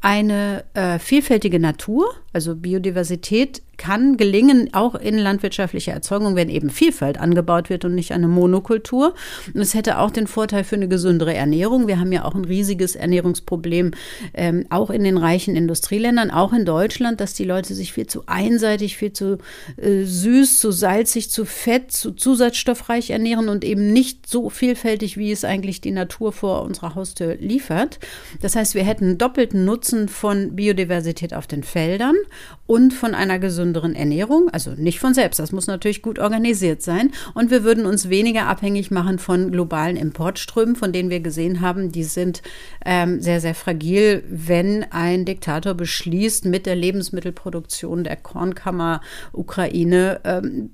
[0.00, 7.18] eine äh, vielfältige Natur, also Biodiversität kann gelingen, auch in landwirtschaftlicher Erzeugung, wenn eben Vielfalt
[7.18, 9.14] angebaut wird und nicht eine Monokultur.
[9.54, 11.86] Und es hätte auch den Vorteil für eine gesündere Ernährung.
[11.86, 13.92] Wir haben ja auch ein riesiges Ernährungsproblem,
[14.34, 18.24] ähm, auch in den reichen Industrieländern, auch in Deutschland, dass die Leute sich viel zu
[18.26, 19.38] einseitig, viel zu
[19.76, 25.30] äh, süß, zu salzig, zu fett, zu zusatzstoffreich ernähren und eben nicht so vielfältig, wie
[25.30, 28.00] es eigentlich die Natur vor unserer Haustür liefert.
[28.42, 32.16] Das heißt, wir hätten doppelten Nutzen von Biodiversität auf den Feldern
[32.66, 34.48] und von einer gesünderen Ernährung.
[34.50, 37.10] Also nicht von selbst, das muss natürlich gut organisiert sein.
[37.34, 41.92] Und wir würden uns weniger abhängig machen von globalen Importströmen, von denen wir gesehen haben,
[41.92, 42.42] die sind
[42.84, 49.00] ähm, sehr, sehr fragil, wenn ein Diktator beschließt, mit der Lebensmittelproduktion der Kornkammer
[49.32, 50.70] Ukraine ähm,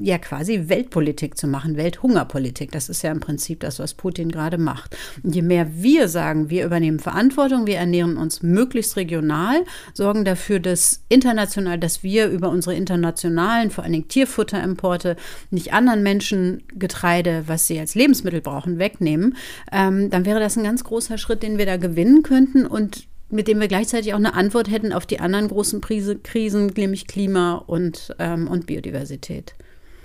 [0.00, 2.72] ja quasi Weltpolitik zu machen, Welthungerpolitik.
[2.72, 4.96] Das ist ja im Prinzip das, was Putin gerade macht.
[5.22, 10.60] Und je mehr wir sagen, wir übernehmen Verantwortung, wir ernähren uns möglichst regional, sorgen dafür,
[10.60, 15.16] dass international, dass wir über unsere internationalen, vor allen Dingen Tierfutterimporte,
[15.50, 19.36] nicht anderen Menschen Getreide, was sie als Lebensmittel brauchen, wegnehmen,
[19.72, 23.48] ähm, dann wäre das ein ganz großer Schritt, den wir da gewinnen könnten und mit
[23.48, 28.14] dem wir gleichzeitig auch eine Antwort hätten auf die anderen großen Krisen, nämlich Klima und,
[28.18, 29.54] ähm, und Biodiversität.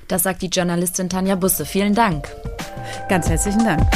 [0.10, 1.66] Das sagt die Journalistin Tanja Busse.
[1.66, 2.28] Vielen Dank.
[3.08, 3.88] Ganz herzlichen Dank.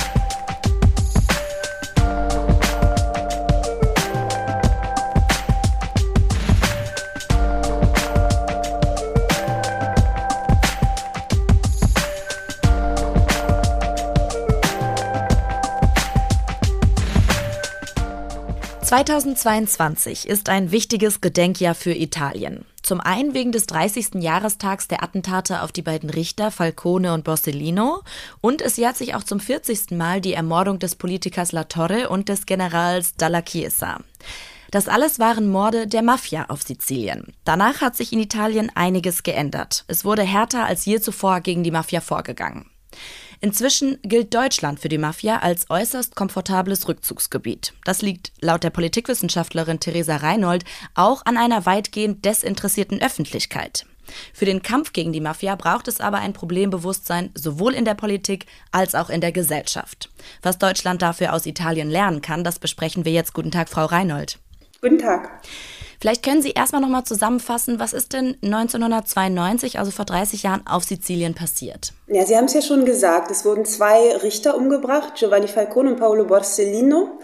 [18.83, 22.63] 2022 ist ein wichtiges Gedenkjahr für Italien.
[22.83, 24.15] Zum einen wegen des 30.
[24.15, 28.03] Jahrestags der Attentate auf die beiden Richter Falcone und Borsellino
[28.41, 29.91] und es jährt sich auch zum 40.
[29.91, 33.99] Mal die Ermordung des Politikers La Torre und des Generals Dalla Chiesa.
[34.69, 37.33] Das alles waren Morde der Mafia auf Sizilien.
[37.45, 39.85] Danach hat sich in Italien einiges geändert.
[39.87, 42.69] Es wurde härter als je zuvor gegen die Mafia vorgegangen.
[43.43, 47.73] Inzwischen gilt Deutschland für die Mafia als äußerst komfortables Rückzugsgebiet.
[47.83, 50.63] Das liegt laut der Politikwissenschaftlerin Theresa Reinhold
[50.95, 53.85] auch an einer weitgehend desinteressierten Öffentlichkeit.
[54.33, 58.45] Für den Kampf gegen die Mafia braucht es aber ein Problembewusstsein sowohl in der Politik
[58.71, 60.09] als auch in der Gesellschaft.
[60.41, 63.33] Was Deutschland dafür aus Italien lernen kann, das besprechen wir jetzt.
[63.33, 64.39] Guten Tag, Frau Reinhold.
[64.79, 65.41] Guten Tag.
[66.03, 70.61] Vielleicht können Sie erstmal noch mal zusammenfassen, was ist denn 1992, also vor 30 Jahren,
[70.67, 71.93] auf Sizilien passiert?
[72.07, 75.99] Ja, Sie haben es ja schon gesagt, es wurden zwei Richter umgebracht, Giovanni Falcone und
[76.01, 77.19] Paolo Borsellino.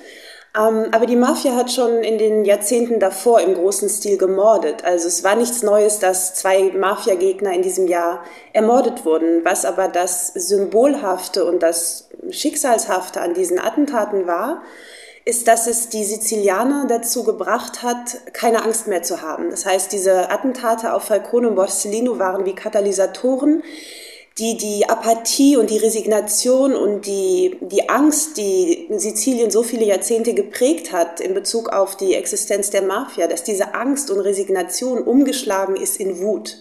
[0.57, 4.85] Ähm, aber die Mafia hat schon in den Jahrzehnten davor im großen Stil gemordet.
[4.85, 8.23] Also es war nichts Neues, dass zwei Mafia-Gegner in diesem Jahr
[8.53, 9.43] ermordet wurden.
[9.43, 14.61] Was aber das Symbolhafte und das Schicksalshafte an diesen Attentaten war,
[15.25, 19.49] ist, dass es die Sizilianer dazu gebracht hat, keine Angst mehr zu haben.
[19.49, 23.63] Das heißt, diese Attentate auf Falcone und Borsellino waren wie Katalysatoren,
[24.39, 30.33] die die Apathie und die Resignation und die, die Angst, die Sizilien so viele Jahrzehnte
[30.33, 35.75] geprägt hat in Bezug auf die Existenz der Mafia, dass diese Angst und Resignation umgeschlagen
[35.75, 36.57] ist in Wut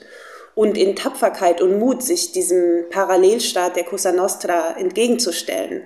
[0.57, 5.83] und in Tapferkeit und Mut, sich diesem Parallelstaat der Cosa Nostra entgegenzustellen.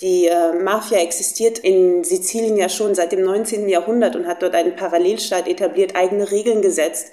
[0.00, 3.68] Die äh, Mafia existiert in Sizilien ja schon seit dem 19.
[3.68, 7.12] Jahrhundert und hat dort einen Parallelstaat etabliert, eigene Regeln gesetzt.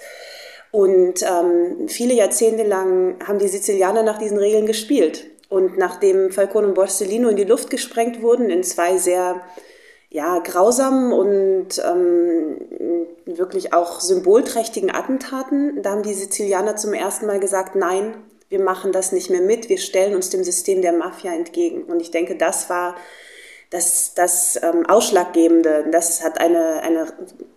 [0.72, 5.26] Und ähm, viele Jahrzehnte lang haben die Sizilianer nach diesen Regeln gespielt.
[5.48, 9.42] Und nachdem Falcone und Borsellino in die Luft gesprengt wurden, in zwei sehr
[10.08, 12.56] ja, grausamen und ähm,
[13.26, 18.14] wirklich auch symbolträchtigen Attentaten, da haben die Sizilianer zum ersten Mal gesagt, nein,
[18.52, 21.84] wir machen das nicht mehr mit, wir stellen uns dem System der Mafia entgegen.
[21.84, 22.96] Und ich denke, das war
[23.70, 25.86] das, das ähm, Ausschlaggebende.
[25.90, 27.10] Das hat eine, eine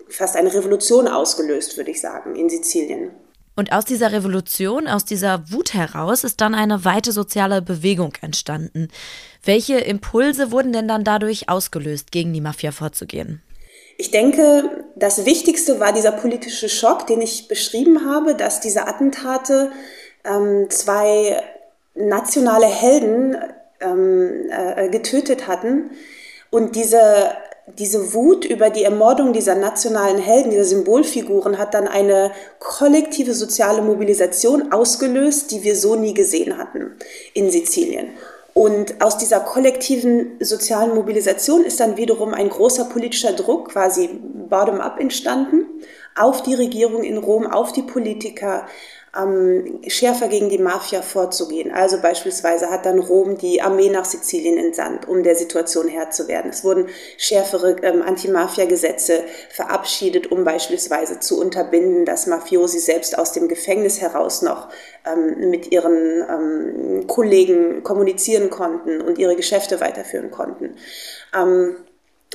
[0.08, 3.12] fast eine Revolution ausgelöst, würde ich sagen, in Sizilien.
[3.58, 8.88] Und aus dieser Revolution, aus dieser Wut heraus ist dann eine weite soziale Bewegung entstanden.
[9.44, 13.42] Welche Impulse wurden denn dann dadurch ausgelöst, gegen die Mafia vorzugehen?
[13.98, 19.72] Ich denke, das Wichtigste war dieser politische Schock, den ich beschrieben habe, dass diese Attentate
[20.26, 21.42] ähm, zwei
[21.94, 23.38] nationale Helden
[23.82, 25.92] ähm, äh, getötet hatten.
[26.50, 27.36] Und diese
[27.68, 33.82] diese Wut über die Ermordung dieser nationalen Helden, dieser Symbolfiguren, hat dann eine kollektive soziale
[33.82, 36.96] Mobilisation ausgelöst, die wir so nie gesehen hatten
[37.34, 38.10] in Sizilien.
[38.54, 44.10] Und aus dieser kollektiven sozialen Mobilisation ist dann wiederum ein großer politischer Druck, quasi
[44.50, 45.66] bottom-up entstanden,
[46.16, 48.68] auf die Regierung in Rom, auf die Politiker,
[49.18, 51.72] ähm, schärfer gegen die Mafia vorzugehen.
[51.72, 56.28] Also beispielsweise hat dann Rom die Armee nach Sizilien entsandt, um der Situation Herr zu
[56.28, 56.52] werden.
[56.52, 56.88] Es wurden
[57.18, 64.42] schärfere ähm, Anti-Mafia-Gesetze verabschiedet, um beispielsweise zu unterbinden, dass Mafiosi selbst aus dem Gefängnis heraus
[64.42, 64.70] noch
[65.06, 70.76] ähm, mit ihren ähm, Kollegen kommunizieren konnten und ihre Geschäfte weiterführen konnten.
[71.36, 71.76] Ähm,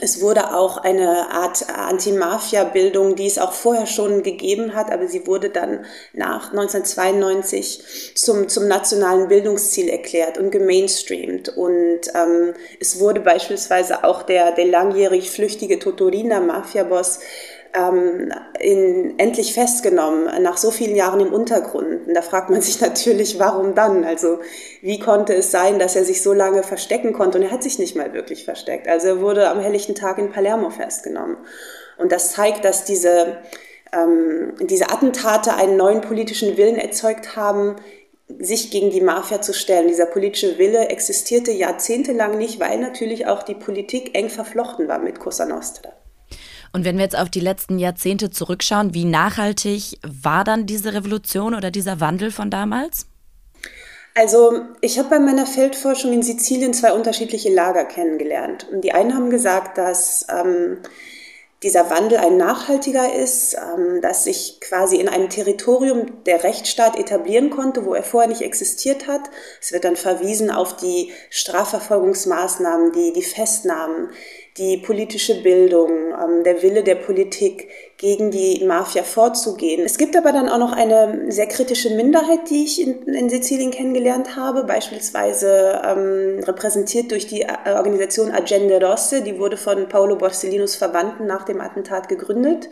[0.00, 5.26] es wurde auch eine Art Anti-Mafia-Bildung, die es auch vorher schon gegeben hat, aber sie
[5.26, 11.50] wurde dann nach 1992 zum, zum nationalen Bildungsziel erklärt und gemainstreamt.
[11.50, 17.20] Und ähm, es wurde beispielsweise auch der, der langjährig flüchtige Totorina-Mafia-Boss
[17.74, 22.06] ähm, in, endlich festgenommen, nach so vielen Jahren im Untergrund.
[22.08, 24.04] Und da fragt man sich natürlich, warum dann?
[24.04, 24.40] Also
[24.82, 27.38] wie konnte es sein, dass er sich so lange verstecken konnte?
[27.38, 28.88] Und er hat sich nicht mal wirklich versteckt.
[28.88, 31.36] Also er wurde am helllichten Tag in Palermo festgenommen.
[31.98, 33.38] Und das zeigt, dass diese,
[33.92, 37.76] ähm, diese Attentate einen neuen politischen Willen erzeugt haben,
[38.38, 39.88] sich gegen die Mafia zu stellen.
[39.88, 45.18] Dieser politische Wille existierte jahrzehntelang nicht, weil natürlich auch die Politik eng verflochten war mit
[45.18, 45.92] Cosa Nostra.
[46.72, 51.54] Und wenn wir jetzt auf die letzten Jahrzehnte zurückschauen, wie nachhaltig war dann diese Revolution
[51.54, 53.06] oder dieser Wandel von damals?
[54.14, 58.66] Also ich habe bei meiner Feldforschung in Sizilien zwei unterschiedliche Lager kennengelernt.
[58.70, 60.78] Und die einen haben gesagt, dass ähm,
[61.62, 67.50] dieser Wandel ein nachhaltiger ist, ähm, dass sich quasi in einem Territorium der Rechtsstaat etablieren
[67.50, 69.22] konnte, wo er vorher nicht existiert hat.
[69.60, 74.10] Es wird dann verwiesen auf die Strafverfolgungsmaßnahmen, die, die Festnahmen,
[74.60, 79.84] die politische Bildung, ähm, der Wille der Politik, gegen die Mafia vorzugehen.
[79.84, 83.70] Es gibt aber dann auch noch eine sehr kritische Minderheit, die ich in, in Sizilien
[83.70, 90.16] kennengelernt habe, beispielsweise ähm, repräsentiert durch die äh, Organisation Agende Rosse, die wurde von Paolo
[90.16, 92.68] Borsellinos Verwandten nach dem Attentat gegründet.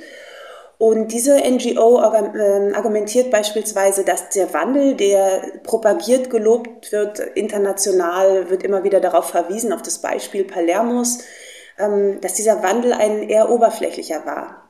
[0.79, 8.63] Und diese NGO ähm, argumentiert beispielsweise, dass der Wandel, der propagiert, gelobt wird, international, wird
[8.63, 11.19] immer wieder darauf verwiesen, auf das Beispiel Palermos,
[11.79, 14.69] dass dieser Wandel ein eher oberflächlicher war.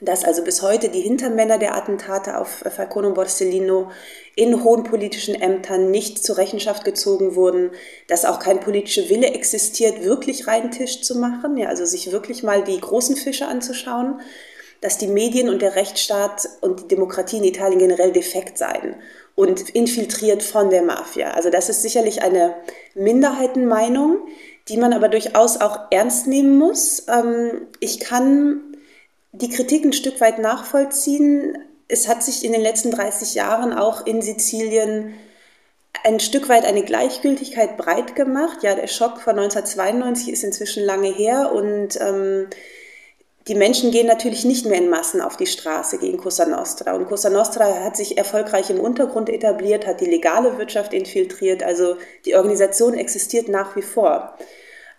[0.00, 3.90] Dass also bis heute die Hintermänner der Attentate auf Falcone und Borsellino
[4.36, 7.72] in hohen politischen Ämtern nicht zur Rechenschaft gezogen wurden,
[8.06, 12.44] dass auch kein politischer Wille existiert, wirklich reinen Tisch zu machen, ja, also sich wirklich
[12.44, 14.20] mal die großen Fische anzuschauen,
[14.80, 18.94] dass die Medien und der Rechtsstaat und die Demokratie in Italien generell defekt seien
[19.34, 21.32] und infiltriert von der Mafia.
[21.32, 22.54] Also das ist sicherlich eine
[22.94, 24.18] Minderheitenmeinung,
[24.68, 27.06] die man aber durchaus auch ernst nehmen muss.
[27.08, 28.60] Ähm, ich kann
[29.32, 31.58] die Kritik ein Stück weit nachvollziehen.
[31.88, 35.14] Es hat sich in den letzten 30 Jahren auch in Sizilien
[36.04, 38.62] ein Stück weit eine Gleichgültigkeit breit gemacht.
[38.62, 42.48] Ja, der Schock von 1992 ist inzwischen lange her und ähm,
[43.48, 46.92] die Menschen gehen natürlich nicht mehr in Massen auf die Straße gegen Cosa Nostra.
[46.92, 51.62] Und Cosa Nostra hat sich erfolgreich im Untergrund etabliert, hat die legale Wirtschaft infiltriert.
[51.62, 51.96] Also
[52.26, 54.36] die Organisation existiert nach wie vor.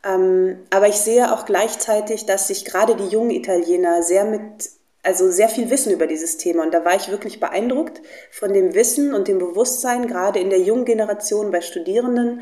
[0.03, 4.69] Ähm, aber ich sehe auch gleichzeitig, dass sich gerade die jungen Italiener sehr mit,
[5.03, 6.63] also sehr viel wissen über dieses Thema.
[6.63, 10.61] Und da war ich wirklich beeindruckt von dem Wissen und dem Bewusstsein, gerade in der
[10.61, 12.41] jungen Generation bei Studierenden.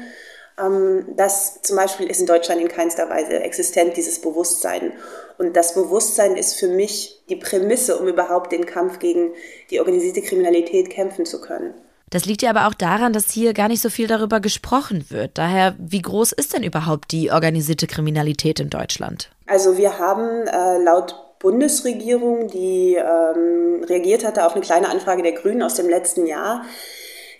[0.60, 4.93] Ähm, das zum Beispiel ist in Deutschland in keinster Weise existent, dieses Bewusstsein.
[5.38, 9.31] Und das Bewusstsein ist für mich die Prämisse, um überhaupt den Kampf gegen
[9.69, 11.73] die organisierte Kriminalität kämpfen zu können.
[12.09, 15.31] Das liegt ja aber auch daran, dass hier gar nicht so viel darüber gesprochen wird.
[15.38, 19.29] Daher, wie groß ist denn überhaupt die organisierte Kriminalität in Deutschland?
[19.45, 25.33] Also wir haben äh, laut Bundesregierung, die ähm, reagiert hatte auf eine kleine Anfrage der
[25.33, 26.63] Grünen aus dem letzten Jahr,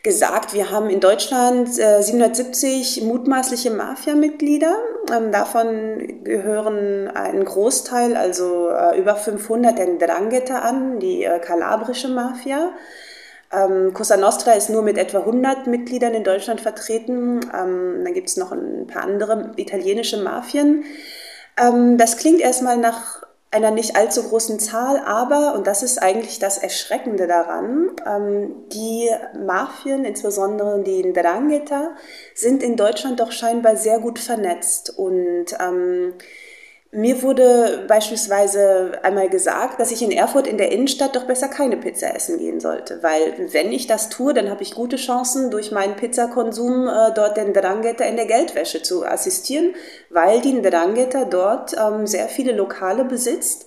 [0.04, 4.76] gesagt, wir haben in Deutschland äh, 770 mutmaßliche Mafia-Mitglieder.
[5.16, 12.10] Ähm, davon gehören ein Großteil, also äh, über 500 der Drangheta an, die äh, kalabrische
[12.10, 12.72] Mafia.
[13.52, 17.40] Ähm, Cosa Nostra ist nur mit etwa 100 Mitgliedern in Deutschland vertreten.
[17.54, 20.84] Ähm, dann gibt es noch ein paar andere italienische Mafien.
[21.58, 26.38] Ähm, das klingt erstmal nach einer nicht allzu großen Zahl, aber, und das ist eigentlich
[26.40, 29.10] das Erschreckende daran, ähm, die
[29.46, 31.96] Mafien, insbesondere die Ndrangheta,
[32.36, 34.98] sind in Deutschland doch scheinbar sehr gut vernetzt.
[34.98, 36.14] Und ähm,
[36.92, 41.76] mir wurde beispielsweise einmal gesagt, dass ich in Erfurt in der Innenstadt doch besser keine
[41.76, 45.72] Pizza essen gehen sollte, weil wenn ich das tue, dann habe ich gute Chancen, durch
[45.72, 49.76] meinen Pizzakonsum äh, dort den Drangheta in der Geldwäsche zu assistieren,
[50.10, 53.66] weil die Drangheta dort ähm, sehr viele Lokale besitzt.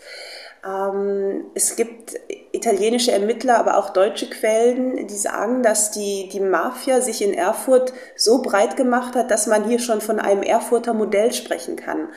[0.66, 2.14] Ähm, es gibt
[2.52, 7.92] italienische Ermittler, aber auch deutsche Quellen, die sagen, dass die, die Mafia sich in Erfurt
[8.16, 12.08] so breit gemacht hat, dass man hier schon von einem Erfurter Modell sprechen kann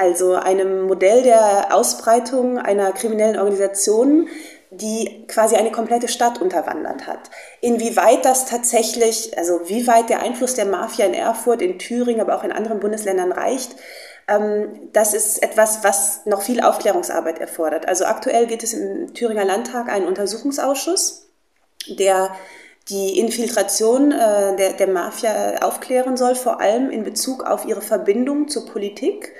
[0.00, 4.28] also einem Modell der Ausbreitung einer kriminellen Organisation,
[4.70, 7.30] die quasi eine komplette Stadt unterwandert hat.
[7.60, 12.36] Inwieweit das tatsächlich, also wie weit der Einfluss der Mafia in Erfurt, in Thüringen, aber
[12.36, 13.76] auch in anderen Bundesländern reicht,
[14.26, 17.86] ähm, das ist etwas, was noch viel Aufklärungsarbeit erfordert.
[17.86, 21.26] Also aktuell geht es im Thüringer Landtag einen Untersuchungsausschuss,
[21.88, 22.30] der
[22.88, 28.48] die Infiltration äh, der, der Mafia aufklären soll, vor allem in Bezug auf ihre Verbindung
[28.48, 29.32] zur Politik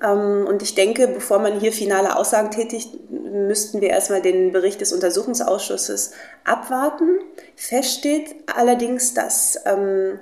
[0.00, 4.92] und ich denke, bevor man hier finale Aussagen tätigt, müssten wir erstmal den Bericht des
[4.92, 6.12] Untersuchungsausschusses
[6.44, 7.18] abwarten.
[7.56, 10.18] Fest steht allerdings, dass ähm,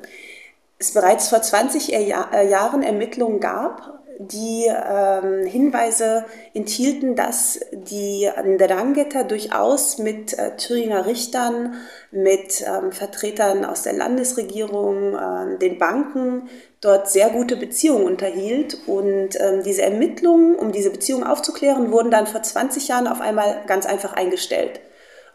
[0.78, 9.98] es bereits vor 20 Jahren Ermittlungen gab, die ähm, Hinweise enthielten, dass die Ndrangheta durchaus
[9.98, 11.74] mit äh, Thüringer Richtern,
[12.10, 16.48] mit ähm, Vertretern aus der Landesregierung, äh, den Banken
[16.80, 18.78] dort sehr gute Beziehungen unterhielt.
[18.86, 23.64] Und ähm, diese Ermittlungen, um diese Beziehungen aufzuklären, wurden dann vor 20 Jahren auf einmal
[23.66, 24.80] ganz einfach eingestellt.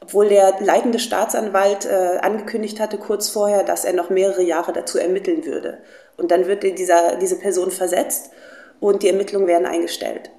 [0.01, 4.97] Obwohl der leitende Staatsanwalt äh, angekündigt hatte kurz vorher, dass er noch mehrere Jahre dazu
[4.97, 5.77] ermitteln würde.
[6.17, 8.31] Und dann wird dieser, diese Person versetzt
[8.81, 10.29] und die Ermittlungen werden eingestellt.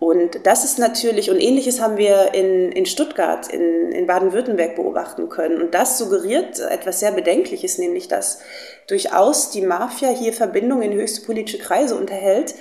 [0.00, 5.28] Und das ist natürlich, und ähnliches haben wir in, in Stuttgart, in, in Baden-Württemberg beobachten
[5.28, 5.62] können.
[5.62, 8.40] Und das suggeriert etwas sehr Bedenkliches, nämlich dass
[8.88, 12.56] durchaus die Mafia hier Verbindungen in höchste politische Kreise unterhält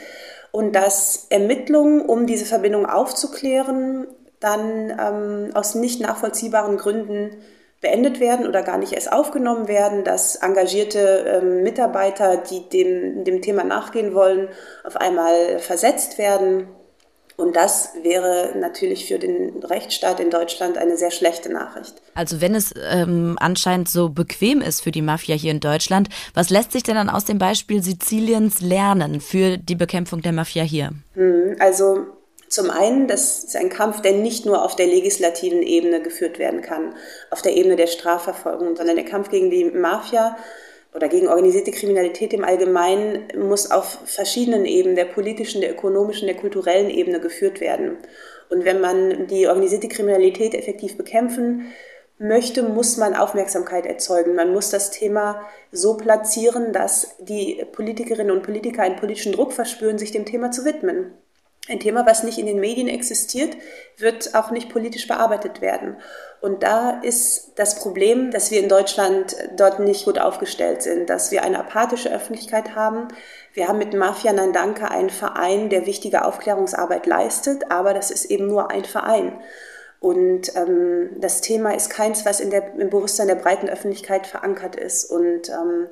[0.52, 4.06] und dass Ermittlungen, um diese Verbindung aufzuklären,
[4.40, 7.38] dann ähm, aus nicht nachvollziehbaren Gründen
[7.82, 13.42] beendet werden oder gar nicht erst aufgenommen werden, dass engagierte ähm, Mitarbeiter, die dem, dem
[13.42, 14.50] Thema nachgehen wollen,
[14.84, 16.68] auf einmal versetzt werden.
[17.38, 21.96] Und das wäre natürlich für den Rechtsstaat in Deutschland eine sehr schlechte Nachricht.
[22.14, 26.52] Also wenn es ähm, anscheinend so bequem ist für die Mafia hier in Deutschland, was
[26.52, 30.92] lässt sich denn dann aus dem Beispiel Siziliens lernen für die Bekämpfung der Mafia hier?
[31.16, 32.06] Hm, also
[32.52, 36.62] zum einen, das ist ein Kampf, der nicht nur auf der legislativen Ebene geführt werden
[36.62, 36.94] kann,
[37.30, 40.38] auf der Ebene der Strafverfolgung, sondern der Kampf gegen die Mafia
[40.94, 46.36] oder gegen organisierte Kriminalität im Allgemeinen muss auf verschiedenen Ebenen, der politischen, der ökonomischen, der
[46.36, 47.98] kulturellen Ebene geführt werden.
[48.50, 51.72] Und wenn man die organisierte Kriminalität effektiv bekämpfen
[52.20, 54.36] möchte, muss man Aufmerksamkeit erzeugen.
[54.36, 55.42] Man muss das Thema
[55.72, 60.66] so platzieren, dass die Politikerinnen und Politiker einen politischen Druck verspüren, sich dem Thema zu
[60.66, 61.14] widmen.
[61.70, 63.56] Ein Thema, was nicht in den Medien existiert,
[63.98, 65.96] wird auch nicht politisch bearbeitet werden.
[66.42, 71.32] Und da ist das Problem, dass wir in Deutschland dort nicht gut aufgestellt sind, dass
[71.32, 73.10] wir eine apathische Öffentlichkeit haben.
[73.54, 78.48] Wir haben mit Mafia Nandanka einen Verein, der wichtige Aufklärungsarbeit leistet, aber das ist eben
[78.48, 79.40] nur ein Verein.
[80.00, 84.76] Und ähm, das Thema ist keins, was in der, im Bewusstsein der breiten Öffentlichkeit verankert
[84.76, 85.06] ist.
[85.12, 85.90] Und ähm,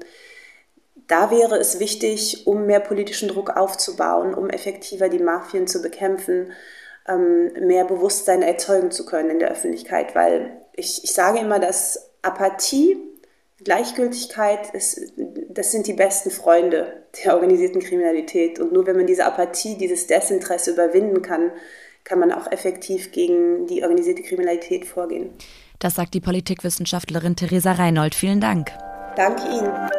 [1.09, 6.53] da wäre es wichtig, um mehr politischen Druck aufzubauen, um effektiver die Mafien zu bekämpfen,
[7.07, 10.15] ähm, mehr Bewusstsein erzeugen zu können in der Öffentlichkeit.
[10.15, 12.97] Weil ich, ich sage immer, dass Apathie,
[13.63, 15.01] Gleichgültigkeit, ist,
[15.49, 18.59] das sind die besten Freunde der organisierten Kriminalität.
[18.59, 21.51] Und nur wenn man diese Apathie, dieses Desinteresse überwinden kann,
[22.03, 25.33] kann man auch effektiv gegen die organisierte Kriminalität vorgehen.
[25.79, 28.13] Das sagt die Politikwissenschaftlerin Theresa Reinhold.
[28.13, 28.71] Vielen Dank.
[29.15, 29.89] Danke Ihnen.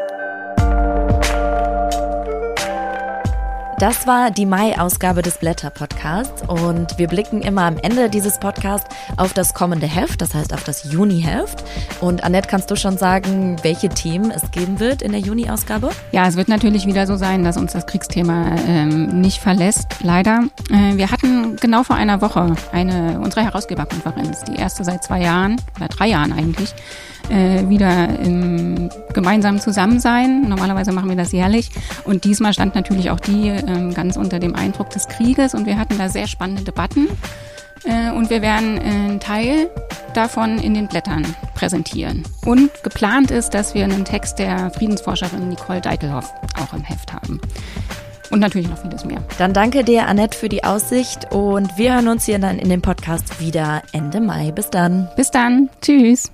[3.81, 9.33] Das war die Mai-Ausgabe des Blätter-Podcasts und wir blicken immer am Ende dieses Podcasts auf
[9.33, 11.65] das kommende Heft, das heißt auf das Juni-Heft.
[12.03, 15.89] Und Annette, kannst du schon sagen, welche Themen es geben wird in der Juni-Ausgabe?
[16.13, 20.45] Ja, es wird natürlich wieder so sein, dass uns das Kriegsthema ähm, nicht verlässt, leider.
[20.71, 25.57] Äh, wir hatten genau vor einer Woche eine unsere Herausgeberkonferenz, die erste seit zwei Jahren
[25.79, 26.75] oder drei Jahren eigentlich
[27.31, 30.49] äh, wieder im gemeinsamen Zusammensein.
[30.49, 31.71] Normalerweise machen wir das jährlich.
[32.05, 33.49] Und diesmal stand natürlich auch die
[33.91, 37.09] äh, ganz unter dem Eindruck des Krieges und wir hatten da sehr spannende Debatten.
[37.85, 39.71] Äh, und wir werden äh, einen Teil
[40.15, 42.25] davon in den Blättern präsentieren.
[42.45, 47.41] Und geplant ist, dass wir einen Text der Friedensforscherin Nicole Deitelhoff auch im Heft haben.
[48.31, 49.23] Und natürlich noch vieles mehr.
[49.39, 52.81] Dann danke dir, Annette, für die Aussicht und wir hören uns hier dann in dem
[52.81, 54.53] Podcast wieder Ende Mai.
[54.53, 55.09] Bis dann.
[55.17, 55.69] Bis dann.
[55.81, 56.31] Tschüss.